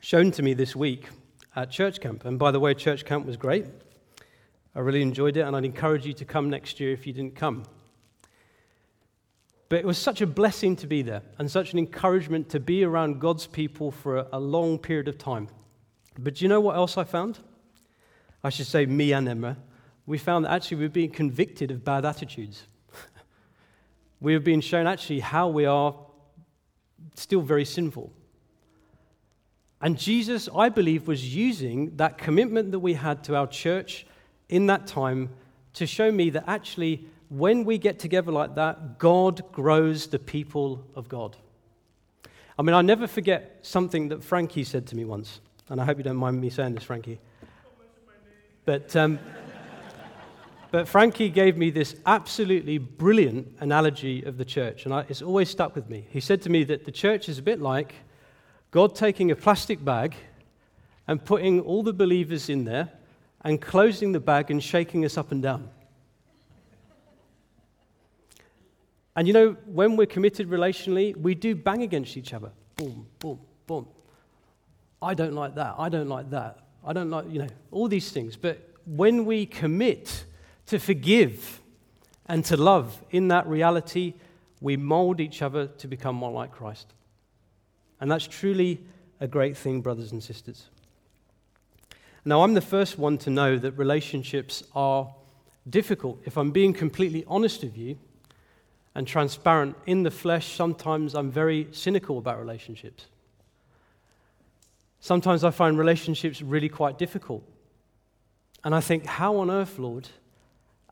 [0.00, 1.08] shown to me this week
[1.54, 2.24] at church camp.
[2.24, 3.66] And by the way, church camp was great.
[4.74, 7.34] I really enjoyed it, and I'd encourage you to come next year if you didn't
[7.34, 7.64] come.
[9.68, 12.84] But it was such a blessing to be there and such an encouragement to be
[12.84, 15.48] around God's people for a, a long period of time.
[16.18, 17.38] But do you know what else I found?
[18.44, 19.56] I should say, me and Emma.
[20.04, 22.64] We found that actually we're being convicted of bad attitudes.
[24.20, 25.94] We have been shown actually how we are
[27.14, 28.12] still very sinful.
[29.80, 34.06] And Jesus, I believe, was using that commitment that we had to our church
[34.48, 35.30] in that time
[35.74, 40.84] to show me that actually, when we get together like that, God grows the people
[40.94, 41.36] of God.
[42.58, 45.40] I mean, I never forget something that Frankie said to me once.
[45.68, 47.18] And I hope you don't mind me saying this, Frankie.
[48.64, 49.18] But, um,
[50.76, 55.48] but Frankie gave me this absolutely brilliant analogy of the church, and I, it's always
[55.48, 56.06] stuck with me.
[56.10, 57.94] He said to me that the church is a bit like
[58.72, 60.14] God taking a plastic bag
[61.08, 62.90] and putting all the believers in there
[63.40, 65.70] and closing the bag and shaking us up and down.
[69.16, 72.50] And you know, when we're committed relationally, we do bang against each other.
[72.76, 73.88] Boom, boom, boom.
[75.00, 75.76] I don't like that.
[75.78, 76.58] I don't like that.
[76.84, 78.36] I don't like, you know, all these things.
[78.36, 80.26] But when we commit
[80.66, 81.60] to forgive
[82.26, 84.14] and to love in that reality,
[84.60, 86.92] we mold each other to become more like Christ.
[88.00, 88.80] And that's truly
[89.20, 90.66] a great thing, brothers and sisters.
[92.24, 95.14] Now, I'm the first one to know that relationships are
[95.68, 96.20] difficult.
[96.24, 97.96] If I'm being completely honest with you
[98.94, 103.06] and transparent in the flesh, sometimes I'm very cynical about relationships.
[105.00, 107.44] Sometimes I find relationships really quite difficult.
[108.64, 110.08] And I think, how on earth, Lord,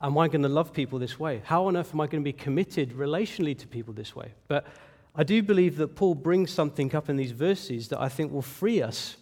[0.07, 1.41] am I going to love people this way?
[1.45, 4.33] How on earth am I going to be committed relationally to people this way?
[4.49, 4.67] But
[5.15, 8.43] I do believe that Paul brings something up in these verses that I think will
[8.43, 9.17] free us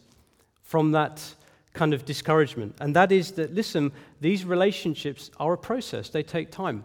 [0.62, 1.34] from that
[1.72, 2.76] kind of discouragement.
[2.80, 6.84] And that is that, listen, these relationships are a process, they take time.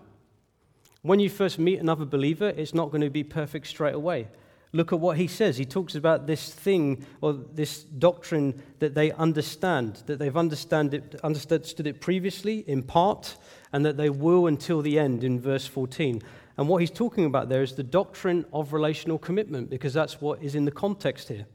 [1.02, 4.28] When you first meet another believer, it's not going to be perfect straight away.
[4.74, 5.58] Look at what he says.
[5.58, 11.16] He talks about this thing or this doctrine that they understand, that they've understand it,
[11.24, 13.38] understood it previously in part,
[13.72, 16.22] and that they will until the end in verse 14.
[16.58, 20.42] And what he's talking about there is the doctrine of relational commitment, because that's what
[20.42, 21.46] is in the context here.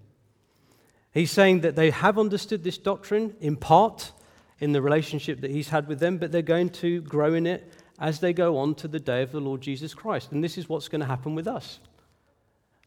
[1.13, 4.13] He's saying that they have understood this doctrine in part
[4.61, 7.75] in the relationship that he's had with them, but they're going to grow in it
[7.99, 10.33] as they go on to the day of the Lord Jesus Christ.
[10.33, 11.81] And this is what's going to happen with us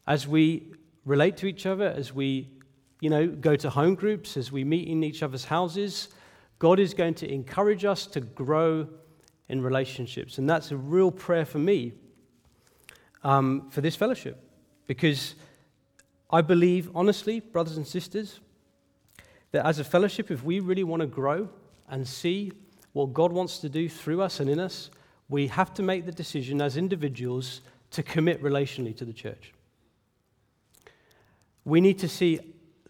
[0.06, 0.72] as we
[1.04, 2.48] relate to each other, as we
[3.00, 6.08] you know, go to home groups, as we meet in each other's houses,
[6.58, 8.88] God is going to encourage us to grow
[9.48, 10.38] in relationships.
[10.38, 11.92] And that's a real prayer for me
[13.22, 14.42] um, for this fellowship.
[14.86, 15.34] Because
[16.30, 18.40] I believe, honestly, brothers and sisters,
[19.52, 21.48] that as a fellowship, if we really want to grow
[21.88, 22.52] and see
[22.92, 24.90] what God wants to do through us and in us,
[25.28, 29.52] we have to make the decision as individuals to commit relationally to the church.
[31.66, 32.38] We need to see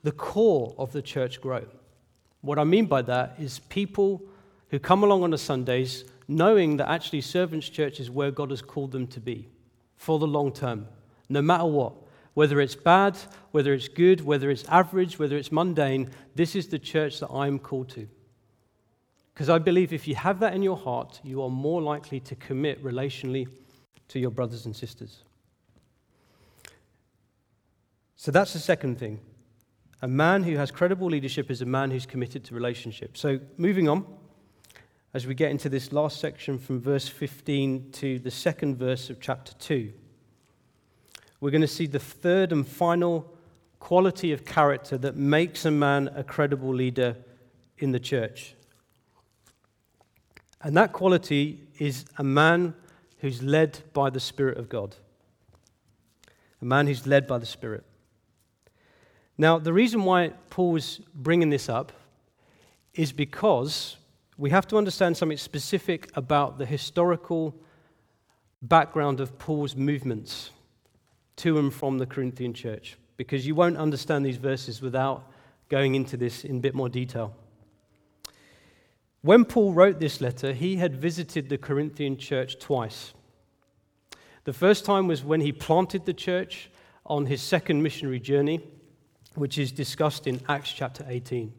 [0.04, 1.64] the core of the church grow.
[2.42, 4.22] What I mean by that is people
[4.68, 8.60] who come along on the Sundays knowing that actually servants' church is where God has
[8.60, 9.48] called them to be
[9.96, 10.86] for the long term,
[11.28, 11.94] no matter what.
[12.34, 13.16] Whether it's bad,
[13.52, 17.58] whether it's good, whether it's average, whether it's mundane, this is the church that I'm
[17.58, 18.06] called to.
[19.32, 22.34] Because I believe if you have that in your heart, you are more likely to
[22.34, 23.48] commit relationally
[24.08, 25.22] to your brothers and sisters.
[28.16, 29.20] So that's the second thing.
[30.02, 33.20] A man who has credible leadership is a man who's committed to relationships.
[33.20, 34.06] So moving on,
[35.14, 39.20] as we get into this last section from verse 15 to the second verse of
[39.20, 39.92] chapter 2,
[41.40, 43.32] we're going to see the third and final
[43.78, 47.16] quality of character that makes a man a credible leader
[47.78, 48.54] in the church.
[50.62, 52.74] And that quality is a man
[53.18, 54.96] who's led by the Spirit of God.
[56.60, 57.84] A man who's led by the Spirit.
[59.38, 61.92] Now, the reason why Paul Paul's bringing this up
[62.94, 63.96] is because
[64.38, 67.54] we have to understand something specific about the historical
[68.62, 70.50] background of Paul's movements
[71.36, 75.30] to and from the Corinthian church, because you won't understand these verses without
[75.68, 77.34] going into this in a bit more detail.
[79.20, 83.12] When Paul wrote this letter, he had visited the Corinthian church twice.
[84.44, 86.70] The first time was when he planted the church
[87.04, 88.60] on his second missionary journey,
[89.36, 91.52] which is discussed in Acts chapter 18.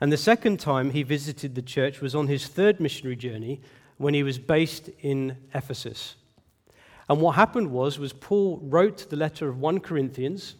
[0.00, 3.60] And the second time he visited the church was on his third missionary journey
[3.96, 6.16] when he was based in Ephesus.
[7.08, 10.56] And what happened was, was Paul wrote the letter of 1 Corinthians,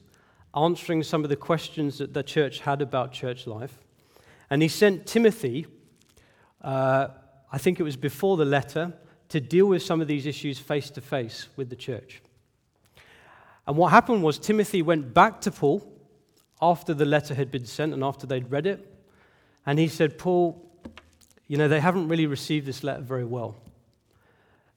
[0.55, 3.84] answering some of the questions that the church had about church life.
[4.49, 5.66] And he sent Timothy,
[6.62, 7.09] uh,
[7.53, 8.94] I think it was before the letter,
[9.28, 12.22] to deal with some of these issues face to face with the church.
[13.66, 15.86] And what happened was Timothy went back to Paul
[16.62, 18.94] after the letter had been sent and after they'd read it.
[19.66, 20.62] And he said, Paul,
[21.48, 23.56] you know, they haven't really received this letter very well.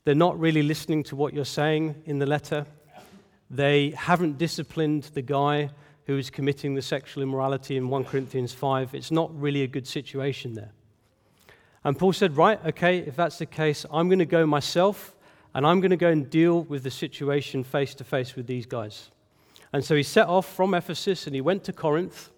[0.03, 2.65] They're not really listening to what you're saying in the letter.
[3.49, 5.69] They haven't disciplined the guy
[6.05, 8.95] who is committing the sexual immorality in 1 Corinthians 5.
[8.95, 10.71] It's not really a good situation there.
[11.83, 15.15] And Paul said, Right, okay, if that's the case, I'm going to go myself
[15.53, 18.65] and I'm going to go and deal with the situation face to face with these
[18.65, 19.09] guys.
[19.73, 22.29] And so he set off from Ephesus and he went to Corinth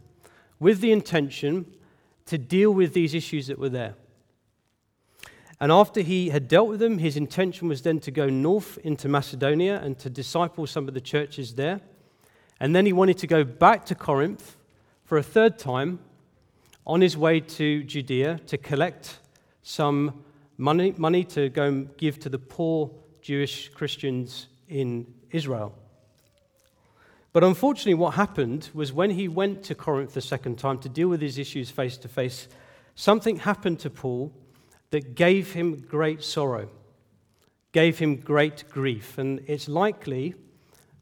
[0.60, 1.66] with the intention
[2.26, 3.96] to deal with these issues that were there.
[5.60, 9.08] And after he had dealt with them, his intention was then to go north into
[9.08, 11.82] Macedonia and to disciple some of the churches there.
[12.60, 14.58] And then he wanted to go back to Corinth
[15.04, 16.00] for a third time
[16.86, 19.20] on his way to Judea to collect
[19.62, 20.24] some
[20.58, 22.90] money, money to go and give to the poor
[23.22, 25.74] Jewish Christians in Israel.
[27.34, 31.08] But unfortunately, what happened was when he went to Corinth the second time to deal
[31.08, 32.48] with his issues face to face,
[32.96, 34.34] something happened to Paul
[34.90, 36.70] that gave him great sorrow,
[37.72, 39.18] gave him great grief.
[39.18, 40.36] And it's likely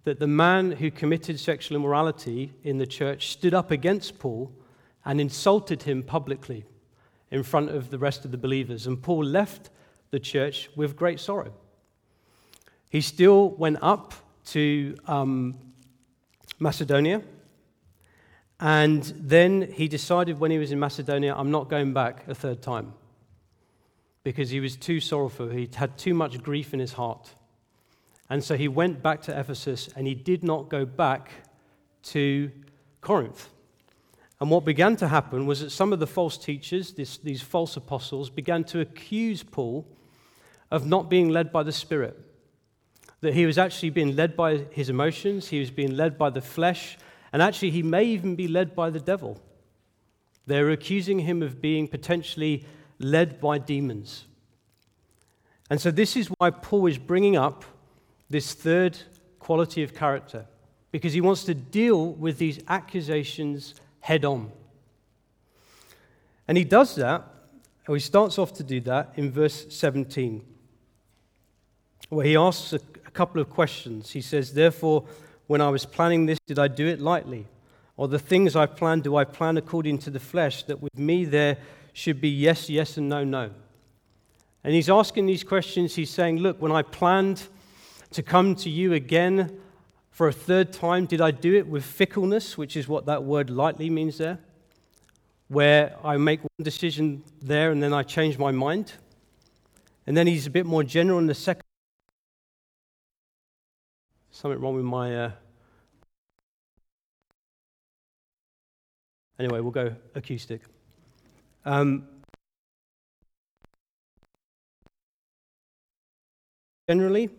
[0.04, 4.52] that the man who committed sexual immorality in the church stood up against Paul
[5.06, 6.66] and insulted him publicly
[7.32, 8.86] in front of the rest of the believers.
[8.86, 9.72] And Paul left
[10.12, 11.54] the church with great sorrow.
[12.90, 14.14] He still went up
[14.48, 15.56] to um,
[16.60, 17.22] Macedonia.
[18.60, 22.62] And then he decided when he was in Macedonia, I'm not going back a third
[22.62, 22.94] time
[24.24, 25.50] because he was too sorrowful.
[25.50, 27.36] He had too much grief in his heart.
[28.30, 31.32] And so he went back to Ephesus and he did not go back
[32.04, 32.52] to
[33.02, 33.50] Corinth.
[34.42, 37.76] And what began to happen was that some of the false teachers, this, these false
[37.78, 39.86] apostles, began to accuse Paul
[40.72, 42.18] of not being led by the Spirit.
[43.22, 46.42] That he was actually being led by his emotions, he was being led by the
[46.42, 46.98] flesh,
[47.34, 49.42] and actually he may even be led by the devil.
[50.48, 52.66] They're accusing him of being potentially
[52.98, 54.26] led by demons.
[55.70, 57.64] And so, this is why Paul is bringing up
[58.30, 58.98] this third
[59.38, 60.46] quality of character,
[60.92, 64.52] because he wants to deal with these accusations head on.
[66.48, 67.26] And he does that,
[67.88, 70.44] or he starts off to do that in verse 17,
[72.10, 72.74] where he asks
[73.20, 74.12] couple of questions.
[74.12, 75.04] He says, Therefore,
[75.48, 77.48] when I was planning this, did I do it lightly?
[77.98, 81.26] Or the things I plan, do I plan according to the flesh, that with me
[81.26, 81.58] there
[81.92, 83.50] should be yes, yes, and no, no?
[84.64, 85.96] And he's asking these questions.
[85.96, 87.44] He's saying, Look, when I planned
[88.12, 89.60] to come to you again,
[90.12, 93.50] for a third time, did I do it with fickleness, which is what that word
[93.50, 94.40] lightly means there?
[95.50, 98.94] Where I make one decision there and then I change my mind.
[100.08, 101.69] And then he's a bit more general in the second.
[104.40, 105.14] Something wrong with my.
[105.14, 105.32] Uh
[109.38, 110.62] Anyway, we'll go acoustic.
[111.66, 112.08] Um,
[116.88, 117.30] generally,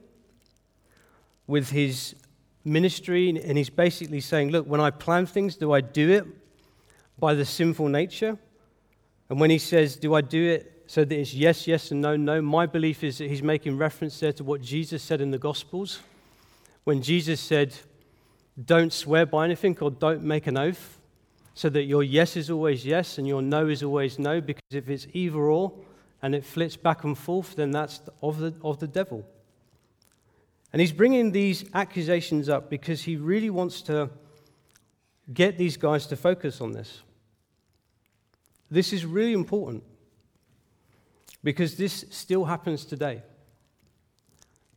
[1.46, 2.16] with his
[2.66, 6.26] ministry, and he's basically saying, Look, when I plan things, do I do it
[7.18, 8.36] by the sinful nature?
[9.30, 12.14] And when he says, Do I do it so that it's yes, yes, and no,
[12.16, 15.38] no, my belief is that he's making reference there to what Jesus said in the
[15.38, 16.00] Gospels.
[16.84, 17.74] When Jesus said,
[18.62, 20.98] Don't swear by anything or don't make an oath,
[21.54, 24.88] so that your yes is always yes and your no is always no, because if
[24.88, 25.72] it's either or
[26.22, 29.26] and it flits back and forth, then that's of the, of the devil.
[30.72, 34.10] And he's bringing these accusations up because he really wants to
[35.32, 37.02] get these guys to focus on this.
[38.70, 39.82] This is really important
[41.42, 43.22] because this still happens today.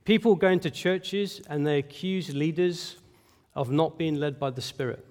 [0.05, 2.97] People go into churches and they accuse leaders
[3.55, 5.05] of not being led by the Spirit.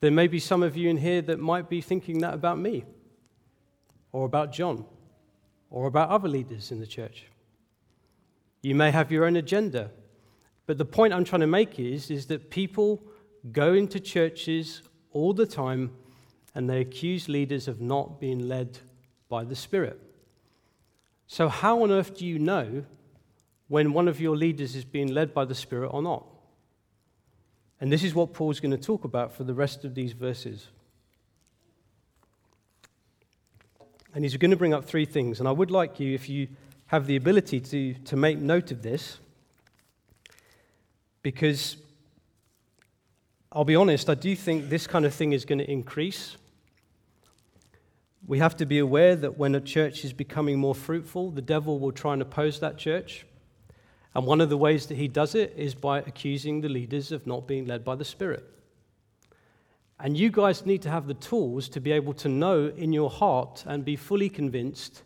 [0.00, 2.84] There may be some of you in here that might be thinking that about me,
[4.12, 4.84] or about John,
[5.70, 7.26] or about other leaders in the church.
[8.62, 9.90] You may have your own agenda.
[10.66, 13.02] But the point I'm trying to make is, is that people
[13.52, 15.92] go into churches all the time
[16.54, 18.78] and they accuse leaders of not being led
[19.28, 20.00] by the Spirit.
[21.34, 22.84] So, how on earth do you know
[23.66, 26.24] when one of your leaders is being led by the Spirit or not?
[27.80, 30.68] And this is what Paul's going to talk about for the rest of these verses.
[34.14, 35.40] And he's going to bring up three things.
[35.40, 36.46] And I would like you, if you
[36.86, 39.18] have the ability to, to make note of this
[41.24, 41.76] because
[43.50, 46.36] I'll be honest, I do think this kind of thing is going to increase.
[48.26, 51.78] We have to be aware that when a church is becoming more fruitful, the devil
[51.78, 53.26] will try and oppose that church.
[54.14, 57.26] And one of the ways that he does it is by accusing the leaders of
[57.26, 58.48] not being led by the Spirit.
[60.00, 63.10] And you guys need to have the tools to be able to know in your
[63.10, 65.02] heart and be fully convinced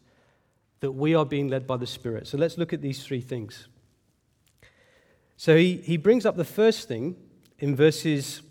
[0.81, 2.27] that we are being led by the Spirit.
[2.27, 3.67] So let's look at these three things.
[5.37, 7.17] So he, he brings up the first thing
[7.59, 8.43] in verses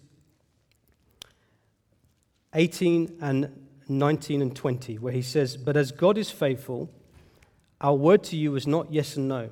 [2.54, 6.90] 18 and 19 and 20, where he says, But as God is faithful,
[7.82, 9.50] our word to you is not yes and no.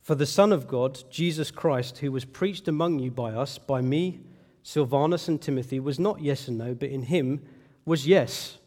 [0.00, 3.80] For the Son of God, Jesus Christ, who was preached among you by us, by
[3.80, 4.20] me,
[4.62, 7.42] Silvanus, and Timothy, was not yes and no, but in him
[7.84, 8.58] was yes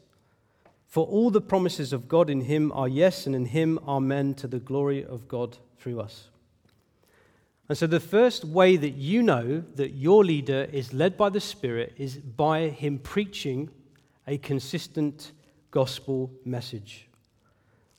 [0.92, 4.46] for all the promises of God in him are yes, and in him amen to
[4.46, 6.28] the glory of God through us.
[7.70, 11.40] And so, the first way that you know that your leader is led by the
[11.40, 13.70] Spirit is by him preaching
[14.28, 15.32] a consistent
[15.72, 17.08] gospel message.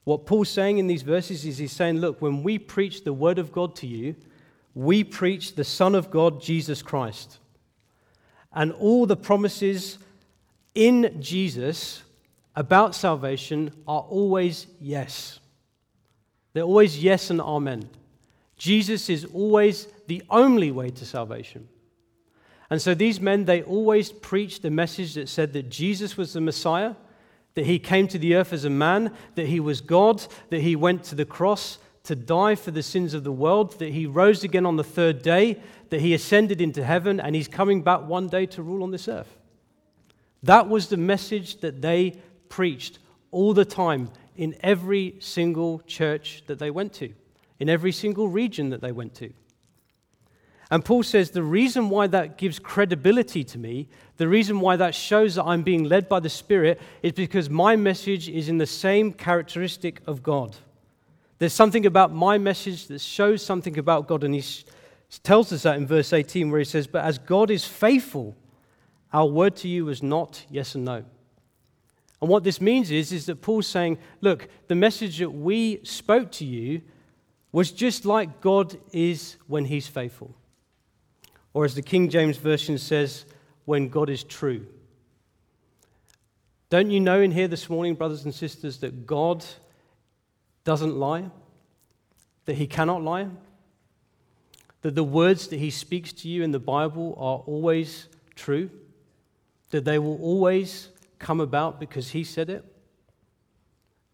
[0.04, 3.38] What Paul's saying in these verses is he's saying, Look, when we preach the word
[3.38, 4.16] of God to you,
[4.74, 7.38] we preach the Son of God, Jesus Christ.
[8.52, 9.98] And all the promises
[10.74, 12.02] in Jesus
[12.56, 15.40] about salvation are always yes.
[16.52, 17.88] They're always yes and amen.
[18.56, 21.68] Jesus is always the only way to salvation.
[22.72, 26.40] And so these men, they always preached the message that said that Jesus was the
[26.40, 26.94] Messiah,
[27.52, 30.74] that he came to the earth as a man, that he was God, that he
[30.74, 34.42] went to the cross to die for the sins of the world, that he rose
[34.42, 35.60] again on the third day,
[35.90, 39.06] that he ascended into heaven, and he's coming back one day to rule on this
[39.06, 39.36] earth.
[40.42, 42.16] That was the message that they
[42.48, 43.00] preached
[43.32, 47.12] all the time in every single church that they went to,
[47.60, 49.30] in every single region that they went to.
[50.72, 54.94] And Paul says the reason why that gives credibility to me, the reason why that
[54.94, 58.66] shows that I'm being led by the Spirit, is because my message is in the
[58.66, 60.56] same characteristic of God.
[61.38, 64.24] There's something about my message that shows something about God.
[64.24, 64.42] And he
[65.22, 68.34] tells us that in verse 18, where he says, But as God is faithful,
[69.12, 71.04] our word to you is not yes and no.
[72.22, 76.32] And what this means is, is that Paul's saying, look, the message that we spoke
[76.32, 76.80] to you
[77.52, 80.34] was just like God is when he's faithful.
[81.54, 83.26] Or as the King James Version says,
[83.64, 84.66] when God is true.
[86.70, 89.44] Don't you know in here this morning, brothers and sisters, that God
[90.64, 91.30] doesn't lie?
[92.46, 93.28] That he cannot lie?
[94.80, 98.70] That the words that he speaks to you in the Bible are always true?
[99.70, 100.88] That they will always
[101.18, 102.64] come about because he said it?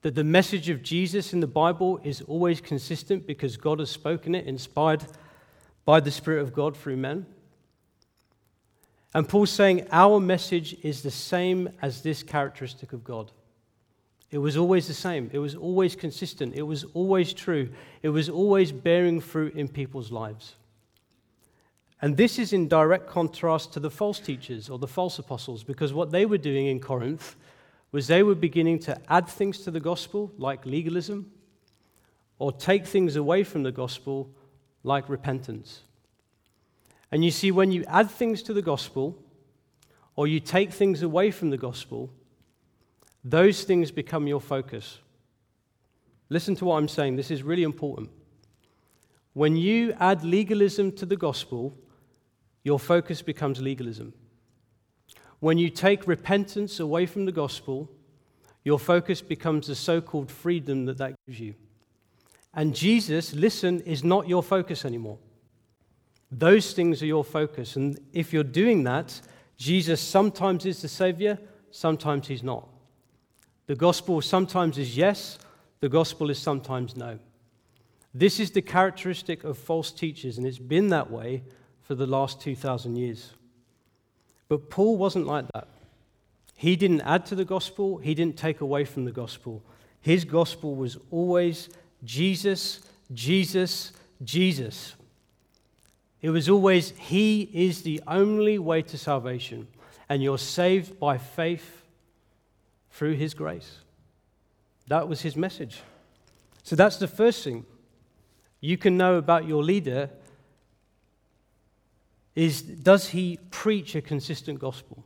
[0.03, 4.35] That the message of Jesus in the Bible is always consistent because God has spoken
[4.35, 5.05] it, inspired
[5.89, 7.25] by the Spirit of God through men?
[9.15, 13.33] And Paul's saying our message is the same as this characteristic of God.
[14.31, 15.31] It was always the same.
[15.33, 16.55] It was always consistent.
[16.55, 17.71] It was always true.
[18.03, 20.57] It was always bearing fruit in people's lives.
[22.03, 25.95] And this is in direct contrast to the false teachers or the false apostles, because
[25.95, 27.35] what they were doing in Corinth
[27.93, 31.33] was they were beginning to add things to the gospel, like legalism,
[32.39, 34.29] or take things away from the gospel,
[34.83, 35.81] like repentance.
[37.11, 39.17] And you see, when you add things to the gospel,
[40.17, 42.11] or you take things away from the gospel,
[43.25, 44.99] those things become your focus.
[46.29, 48.11] Listen to what I'm saying, this is really important.
[49.33, 51.73] When you add legalism to the gospel,
[52.65, 54.13] your focus becomes legalism.
[55.41, 57.89] When you take repentance away from the gospel,
[58.65, 61.55] your focus becomes the so called freedom that that gives you.
[62.55, 65.19] And Jesus, listen, is not your focus anymore.
[66.31, 67.77] Those things are your focus.
[67.77, 69.21] And if you're doing that,
[69.57, 71.39] Jesus sometimes is the Savior,
[71.71, 72.69] sometimes He's not.
[73.67, 75.39] The gospel sometimes is yes,
[75.81, 77.19] the gospel is sometimes no.
[78.15, 81.43] This is the characteristic of false teachers, and it's been that way
[81.83, 83.33] for the last 2,000 years.
[84.49, 85.69] But Paul wasn't like that.
[86.55, 89.63] He didn't add to the gospel, he didn't take away from the gospel.
[90.01, 91.69] His gospel was always
[92.05, 92.81] Jesus,
[93.13, 93.93] Jesus,
[94.23, 94.95] Jesus.
[96.21, 99.69] It was always, He is the only way to salvation,
[100.09, 101.83] and you're saved by faith
[102.91, 103.79] through His grace.
[104.89, 105.81] That was His message.
[106.63, 107.65] So that's the first thing
[108.61, 110.11] you can know about your leader
[112.35, 115.05] is does he preach a consistent gospel?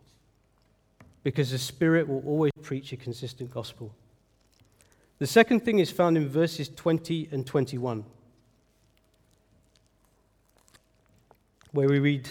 [1.23, 3.95] Because the Spirit will always preach a consistent gospel.
[5.23, 8.05] The second thing is found in verses 20 and 21,
[11.71, 12.29] where we read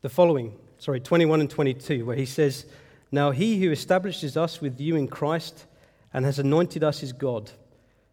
[0.00, 2.66] the following sorry, 21 and 22, where he says,
[3.10, 5.66] Now he who establishes us with you in Christ
[6.12, 7.50] and has anointed us is God,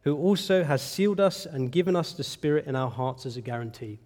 [0.05, 3.41] who also has sealed us and given us the Spirit in our hearts as a
[3.41, 3.99] guarantee.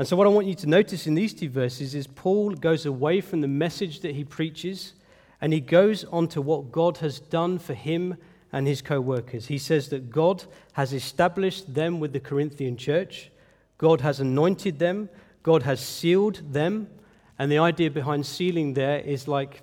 [0.00, 2.84] And so, what I want you to notice in these two verses is Paul goes
[2.84, 4.94] away from the message that he preaches
[5.40, 8.16] and he goes on to what God has done for him
[8.52, 9.46] and his co workers.
[9.46, 13.30] He says that God has established them with the Corinthian church,
[13.78, 15.08] God has anointed them,
[15.42, 16.88] God has sealed them.
[17.38, 19.60] And the idea behind sealing there is like,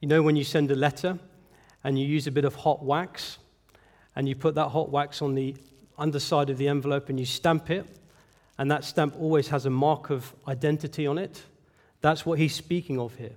[0.00, 1.18] you know, when you send a letter
[1.82, 3.38] and you use a bit of hot wax
[4.14, 5.56] and you put that hot wax on the
[5.98, 7.84] underside of the envelope and you stamp it,
[8.58, 11.42] and that stamp always has a mark of identity on it.
[12.00, 13.34] That's what he's speaking of here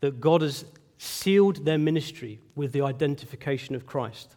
[0.00, 0.64] that God has
[0.98, 4.34] sealed their ministry with the identification of Christ.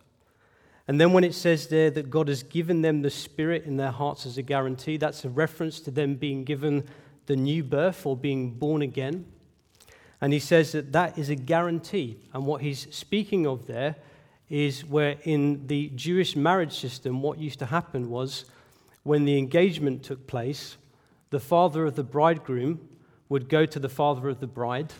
[0.88, 3.92] And then when it says there that God has given them the Spirit in their
[3.92, 6.84] hearts as a guarantee, that's a reference to them being given
[7.26, 9.26] the new birth or being born again.
[10.20, 12.18] And he says that that is a guarantee.
[12.34, 13.96] And what he's speaking of there
[14.50, 18.46] is where in the Jewish marriage system, what used to happen was
[19.04, 20.78] when the engagement took place,
[21.30, 22.88] the father of the bridegroom
[23.30, 24.94] would go to the father of the bride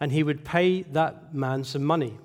[0.00, 2.18] and he would pay that man some money.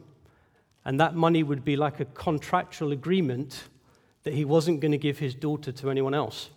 [0.84, 3.64] And that money would be like a contractual agreement
[4.24, 6.50] that he wasn't going to give his daughter to anyone else.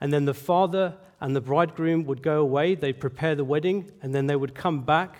[0.00, 4.14] And then the father and the bridegroom would go away, they'd prepare the wedding, and
[4.14, 5.16] then they would come back.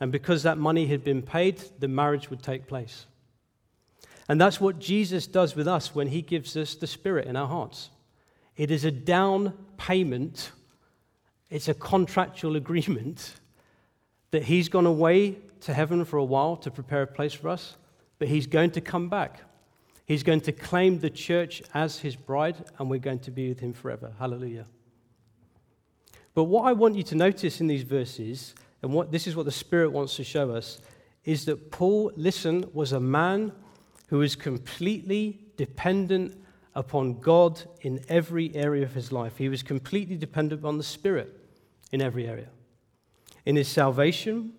[0.00, 3.06] And because that money had been paid, the marriage would take place.
[4.28, 7.46] And that's what Jesus does with us when he gives us the Spirit in our
[7.46, 7.90] hearts.
[8.56, 10.50] It is a down payment,
[11.48, 13.34] it's a contractual agreement
[14.30, 17.76] that he's gone away to heaven for a while to prepare a place for us,
[18.18, 19.40] but he's going to come back.
[20.06, 23.60] He's going to claim the church as his bride, and we're going to be with
[23.60, 24.12] him forever.
[24.18, 24.66] Hallelujah.
[26.34, 29.44] But what I want you to notice in these verses, and what this is what
[29.44, 30.80] the Spirit wants to show us,
[31.24, 33.52] is that Paul, listen, was a man
[34.06, 36.40] who is completely dependent
[36.74, 39.36] upon God in every area of his life.
[39.36, 41.38] He was completely dependent on the Spirit
[41.92, 42.48] in every area.
[43.44, 44.52] In his salvation,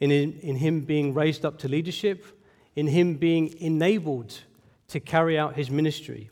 [0.00, 2.24] in, in him being raised up to leadership,
[2.76, 4.40] in him being enabled
[4.88, 6.30] to carry out his ministry.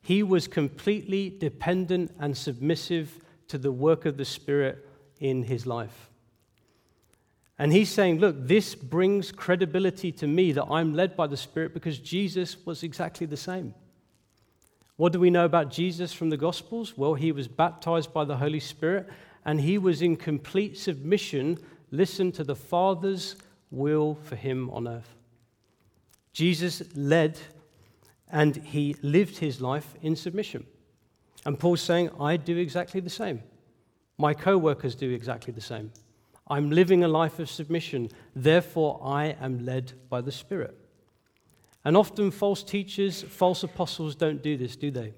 [0.00, 4.86] He was completely dependent and submissive to the work of the Spirit
[5.18, 6.10] in his life.
[7.58, 11.72] And he's saying, Look, this brings credibility to me that I'm led by the Spirit
[11.72, 13.74] because Jesus was exactly the same.
[14.96, 16.96] What do we know about Jesus from the Gospels?
[16.96, 19.08] Well, he was baptized by the Holy Spirit
[19.44, 21.58] and he was in complete submission,
[21.90, 23.36] listen to the Father's
[23.70, 25.14] will for him on earth.
[26.32, 27.38] Jesus led
[28.30, 30.66] and he lived his life in submission.
[31.44, 33.42] And Paul's saying, I do exactly the same.
[34.18, 35.92] My co workers do exactly the same.
[36.48, 38.10] I'm living a life of submission.
[38.34, 40.76] Therefore, I am led by the Spirit.
[41.84, 45.12] And often, false teachers, false apostles don't do this, do they?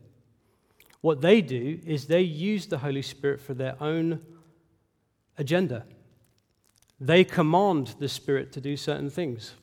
[1.06, 4.20] What they do is they use the Holy Spirit for their own
[5.38, 5.84] agenda.
[7.00, 9.54] They command the Spirit to do certain things,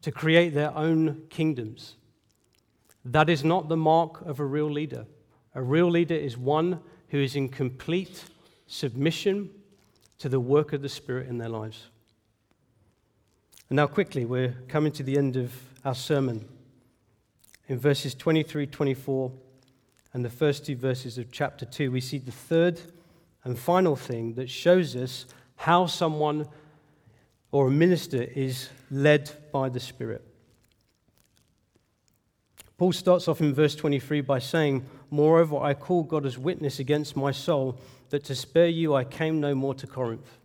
[0.00, 1.96] to create their own kingdoms.
[3.04, 5.04] That is not the mark of a real leader.
[5.54, 8.24] A real leader is one who is in complete
[8.66, 9.50] submission
[10.16, 11.88] to the work of the Spirit in their lives.
[13.68, 15.52] And now, quickly, we're coming to the end of
[15.84, 16.48] our sermon.
[17.68, 19.43] In verses 23 24
[20.14, 22.80] and the first two verses of chapter 2, we see the third
[23.42, 26.46] and final thing that shows us how someone
[27.50, 30.24] or a minister is led by the Spirit.
[32.78, 37.16] Paul starts off in verse 23 by saying, Moreover, I call God as witness against
[37.16, 37.78] my soul
[38.10, 40.38] that to spare you I came no more to Corinth.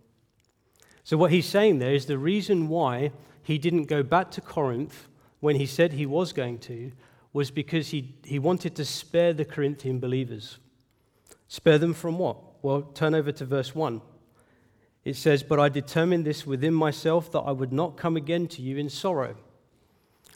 [1.04, 3.12] So, what he's saying there is the reason why
[3.42, 5.08] he didn't go back to Corinth
[5.40, 6.92] when he said he was going to
[7.34, 10.58] was because he, he wanted to spare the Corinthian believers.
[11.48, 12.64] Spare them from what?
[12.64, 14.02] Well, turn over to verse 1.
[15.04, 18.62] It says, But I determined this within myself that I would not come again to
[18.62, 19.36] you in sorrow.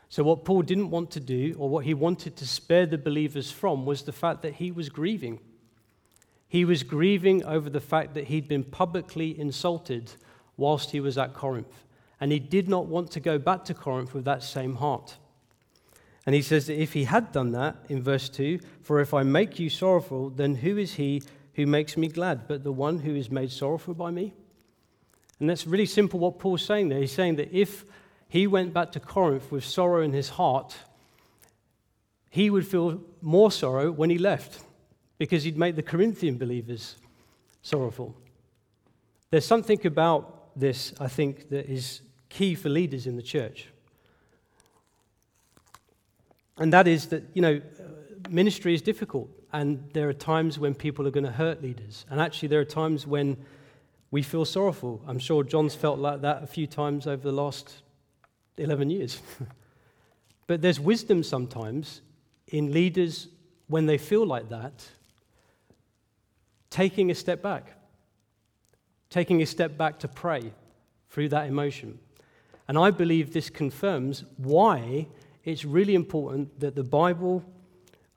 [0.10, 3.52] So, what Paul didn't want to do, or what he wanted to spare the believers
[3.52, 5.40] from, was the fact that he was grieving.
[6.48, 10.12] He was grieving over the fact that he'd been publicly insulted
[10.56, 11.84] whilst he was at Corinth.
[12.22, 15.18] And he did not want to go back to Corinth with that same heart.
[16.26, 19.24] And he says that if he had done that in verse 2, for if I
[19.24, 21.22] make you sorrowful, then who is he
[21.56, 24.34] who makes me glad but the one who is made sorrowful by me?
[25.40, 27.00] And that's really simple what Paul's saying there.
[27.00, 27.86] He's saying that if
[28.30, 30.76] he went back to Corinth with sorrow in his heart,
[32.30, 34.64] he would feel more sorrow when he left
[35.18, 36.96] because he'd made the Corinthian believers
[37.62, 38.16] sorrowful.
[39.30, 43.68] There's something about this, I think, that is key for leaders in the church.
[46.58, 47.62] And that is that, you know,
[48.30, 52.06] ministry is difficult, and there are times when people are going to hurt leaders.
[52.10, 53.38] And actually, there are times when
[54.12, 55.02] we feel sorrowful.
[55.08, 57.82] I'm sure John's felt like that a few times over the last
[58.58, 59.20] 11 years.
[60.48, 62.02] but there's wisdom sometimes
[62.48, 63.28] in leaders
[63.68, 64.86] when they feel like that,
[66.70, 67.74] taking a step back,
[69.10, 70.54] taking a step back to pray
[71.10, 71.98] through that emotion.
[72.68, 75.08] And I believe this confirms why
[75.44, 77.44] it's really important that the Bible,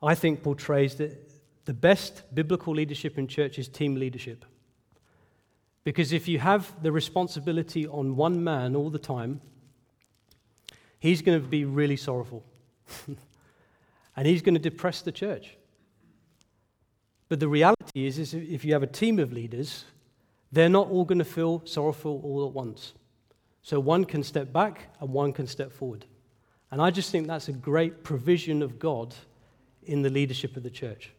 [0.02, 1.30] I think, portrays that
[1.64, 4.44] the best biblical leadership in church is team leadership.
[5.82, 9.40] Because if you have the responsibility on one man all the time,
[10.98, 12.44] he's going to be really sorrowful.
[14.16, 15.56] and he's going to depress the church.
[17.28, 19.84] But the reality is, is if you have a team of leaders,
[20.52, 22.94] they're not all going to feel sorrowful all at once.
[23.62, 26.06] So one can step back and one can step forward.
[26.70, 29.14] And I just think that's a great provision of God
[29.84, 31.12] in the leadership of the church.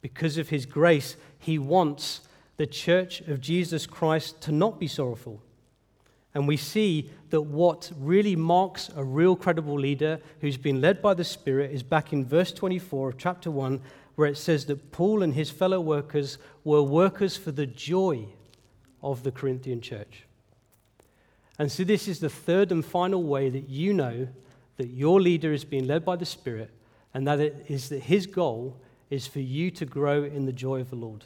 [0.00, 2.20] Because of his grace, he wants
[2.56, 5.42] the church of Jesus Christ to not be sorrowful.
[6.34, 11.14] And we see that what really marks a real credible leader who's been led by
[11.14, 13.80] the Spirit is back in verse 24 of chapter 1,
[14.14, 18.26] where it says that Paul and his fellow workers were workers for the joy
[19.02, 20.24] of the Corinthian church.
[21.58, 24.28] And so, this is the third and final way that you know
[24.80, 26.70] that your leader is being led by the Spirit,
[27.12, 30.80] and that it is that his goal is for you to grow in the joy
[30.80, 31.24] of the Lord.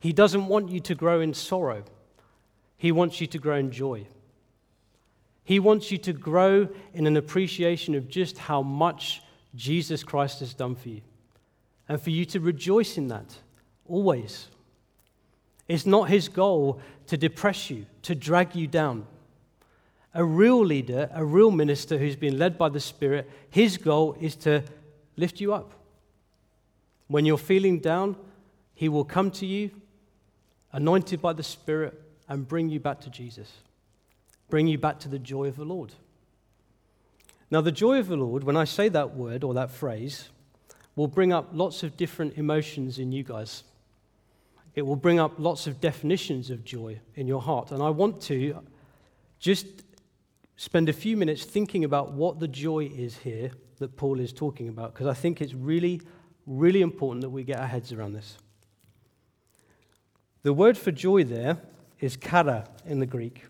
[0.00, 1.84] He doesn't want you to grow in sorrow,
[2.78, 4.06] He wants you to grow in joy.
[5.44, 9.22] He wants you to grow in an appreciation of just how much
[9.54, 11.02] Jesus Christ has done for you,
[11.86, 13.36] and for you to rejoice in that
[13.86, 14.48] always.
[15.68, 19.06] It's not His goal to depress you, to drag you down.
[20.16, 24.34] A real leader, a real minister who's been led by the Spirit, his goal is
[24.36, 24.62] to
[25.16, 25.72] lift you up.
[27.08, 28.16] When you're feeling down,
[28.74, 29.70] he will come to you
[30.76, 31.98] anointed by the Spirit,
[32.28, 33.50] and bring you back to Jesus.
[34.50, 35.94] Bring you back to the joy of the Lord.
[37.50, 40.28] Now, the joy of the Lord, when I say that word or that phrase,
[40.94, 43.62] will bring up lots of different emotions in you guys.
[44.74, 47.70] It will bring up lots of definitions of joy in your heart.
[47.70, 48.62] And I want to
[49.38, 49.66] just
[50.56, 54.68] spend a few minutes thinking about what the joy is here that Paul is talking
[54.68, 56.00] about, because I think it's really,
[56.46, 58.38] really important that we get our heads around this.
[60.42, 61.58] The word for joy there
[62.00, 63.44] is chara in the Greek.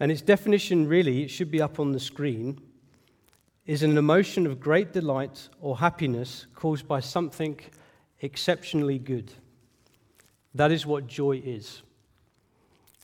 [0.00, 2.60] And its definition, really, it should be up on the screen,
[3.66, 7.58] is an emotion of great delight or happiness caused by something
[8.20, 9.32] exceptionally good.
[10.54, 11.82] That is what joy is.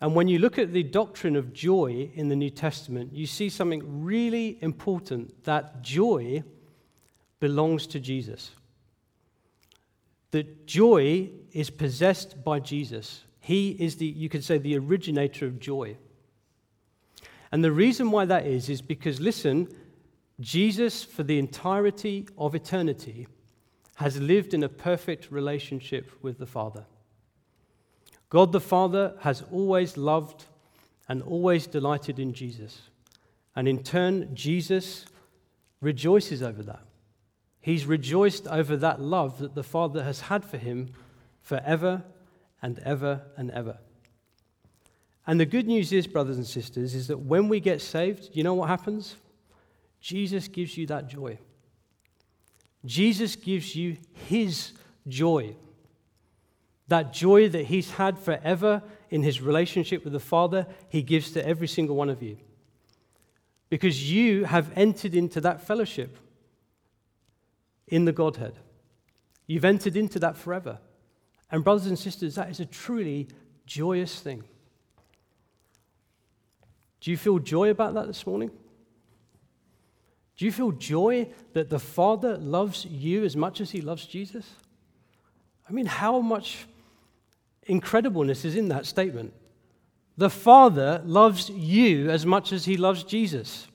[0.01, 3.51] And when you look at the doctrine of joy in the New Testament, you see
[3.51, 6.43] something really important that joy
[7.39, 8.53] belongs to Jesus.
[10.31, 13.25] That joy is possessed by Jesus.
[13.41, 15.97] He is the, you could say, the originator of joy.
[17.53, 19.69] And the reason why that is, is because, listen,
[20.39, 23.27] Jesus, for the entirety of eternity,
[23.97, 26.87] has lived in a perfect relationship with the Father.
[28.31, 30.47] God the Father has always loved
[31.09, 32.83] and always delighted in Jesus.
[33.55, 35.05] And in turn, Jesus
[35.81, 36.81] rejoices over that.
[37.61, 40.91] He's rejoiced over that love that the Father has had for him
[41.43, 42.05] forever
[42.63, 43.79] and ever and ever.
[45.27, 48.43] And the good news is, brothers and sisters, is that when we get saved, you
[48.43, 49.17] know what happens?
[50.01, 51.39] Jesus gives you that joy.
[52.85, 53.97] Jesus gives you
[54.29, 54.73] his
[55.07, 55.55] joy.
[56.91, 61.47] That joy that he's had forever in his relationship with the Father, he gives to
[61.47, 62.37] every single one of you.
[63.69, 66.19] Because you have entered into that fellowship
[67.87, 68.55] in the Godhead.
[69.47, 70.81] You've entered into that forever.
[71.49, 73.29] And, brothers and sisters, that is a truly
[73.67, 74.43] joyous thing.
[77.01, 78.51] Do you feel joy about that this morning?
[80.37, 84.57] Do you feel joy that the Father loves you as much as he loves Jesus?
[85.69, 86.67] I mean, how much
[87.69, 89.33] incredibleness is in that statement?
[90.17, 93.69] The Father loves you as much as he loves Jesus.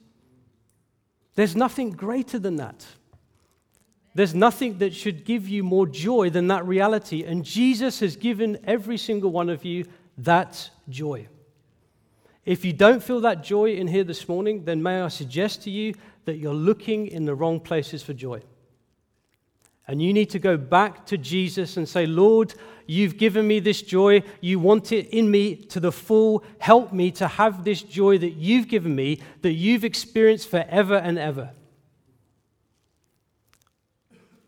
[1.35, 2.85] There's nothing greater than that.
[4.13, 7.23] There's nothing that should give you more joy than that reality.
[7.23, 9.85] And Jesus has given every single one of you
[10.19, 11.27] that joy.
[12.45, 15.71] If you don't feel that joy in here this morning, then may I suggest to
[15.71, 18.41] you that you're looking in the wrong places for joy.
[19.87, 22.55] And you need to go back to Jesus and say, Lord,
[22.87, 24.23] you've given me this joy.
[24.41, 26.43] You want it in me to the full.
[26.59, 31.19] Help me to have this joy that you've given me, that you've experienced forever and
[31.19, 31.51] ever.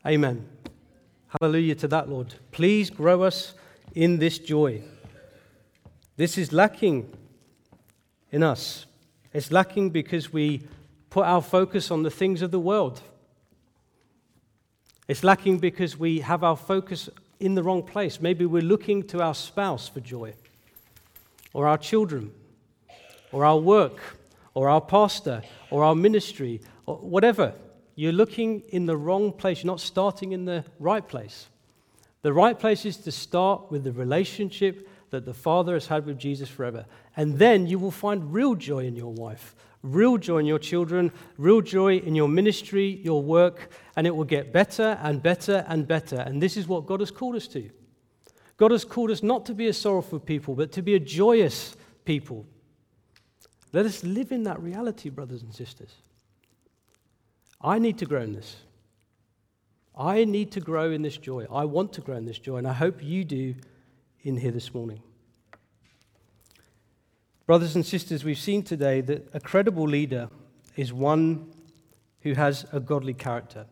[0.05, 0.47] Amen.
[1.39, 2.35] Hallelujah to that, Lord.
[2.51, 3.53] Please grow us
[3.93, 4.81] in this joy.
[6.15, 7.13] This is lacking
[8.31, 8.85] in us.
[9.33, 10.63] It's lacking because we
[11.09, 13.01] put our focus on the things of the world.
[15.08, 18.20] It's lacking because we have our focus in the wrong place.
[18.20, 20.34] Maybe we're looking to our spouse for joy,
[21.53, 22.32] or our children,
[23.32, 23.99] or our work,
[24.53, 27.53] or our pastor, or our ministry, or whatever.
[27.95, 29.64] You're looking in the wrong place.
[29.64, 31.47] You're not starting in the right place.
[32.22, 36.20] The right place is to start with the relationship that the Father has had with
[36.20, 36.86] Jesus forever.
[37.16, 39.55] And then you will find real joy in your wife,
[39.93, 44.25] real joy in your children, real joy in your ministry, your work, and it will
[44.25, 46.17] get better and better and better.
[46.17, 47.69] And this is what God has called us to.
[48.57, 51.75] God has called us not to be a sorrowful people, but to be a joyous
[52.05, 52.45] people.
[53.73, 55.93] Let us live in that reality, brothers and sisters.
[57.61, 58.57] I need to grow in this.
[59.95, 61.45] I need to grow in this joy.
[61.51, 63.55] I want to grow in this joy, and I hope you do
[64.21, 65.01] in here this morning.
[67.47, 70.27] Brothers and sisters, we've seen today that a credible leader
[70.75, 71.49] is one
[72.19, 73.65] who has a godly character.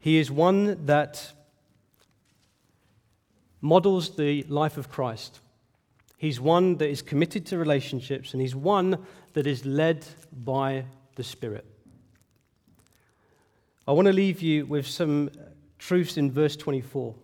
[0.00, 1.34] He is one that
[3.60, 5.38] models the life of Christ.
[6.18, 8.98] He's one that is committed to relationships, and he's one
[9.34, 11.64] that is led by the Spirit.
[13.86, 15.30] I want to leave you with some
[15.78, 17.14] truths in verse 24.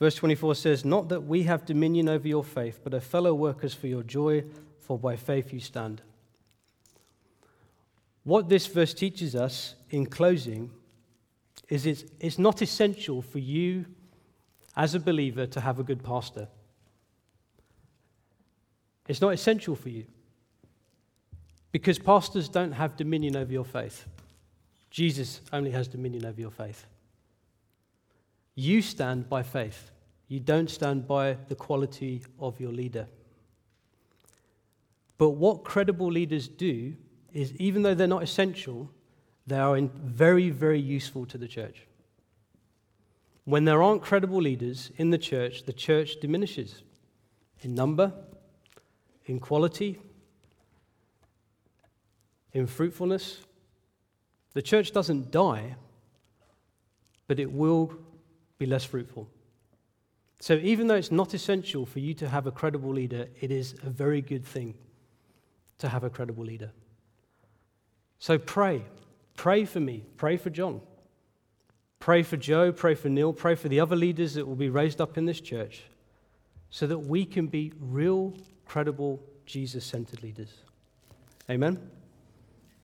[0.00, 3.74] Verse 24 says, Not that we have dominion over your faith, but are fellow workers
[3.74, 4.42] for your joy,
[4.78, 6.00] for by faith you stand.
[8.24, 10.70] What this verse teaches us in closing
[11.68, 13.84] is it's, it's not essential for you
[14.74, 16.48] as a believer to have a good pastor.
[19.06, 20.06] It's not essential for you
[21.72, 24.06] because pastors don't have dominion over your faith.
[24.90, 26.86] Jesus only has dominion over your faith.
[28.60, 29.90] You stand by faith.
[30.28, 33.06] You don't stand by the quality of your leader.
[35.16, 36.94] But what credible leaders do
[37.32, 38.90] is, even though they're not essential,
[39.46, 41.86] they are very, very useful to the church.
[43.44, 46.82] When there aren't credible leaders in the church, the church diminishes
[47.62, 48.12] in number,
[49.24, 49.98] in quality,
[52.52, 53.40] in fruitfulness,
[54.52, 55.76] the church doesn't die,
[57.26, 57.94] but it will
[58.60, 59.26] be less fruitful.
[60.38, 63.74] So, even though it's not essential for you to have a credible leader, it is
[63.82, 64.74] a very good thing
[65.78, 66.70] to have a credible leader.
[68.18, 68.84] So, pray.
[69.36, 70.04] Pray for me.
[70.16, 70.82] Pray for John.
[71.98, 72.70] Pray for Joe.
[72.70, 73.32] Pray for Neil.
[73.32, 75.82] Pray for the other leaders that will be raised up in this church
[76.68, 78.34] so that we can be real,
[78.66, 80.52] credible, Jesus centered leaders.
[81.50, 81.90] Amen.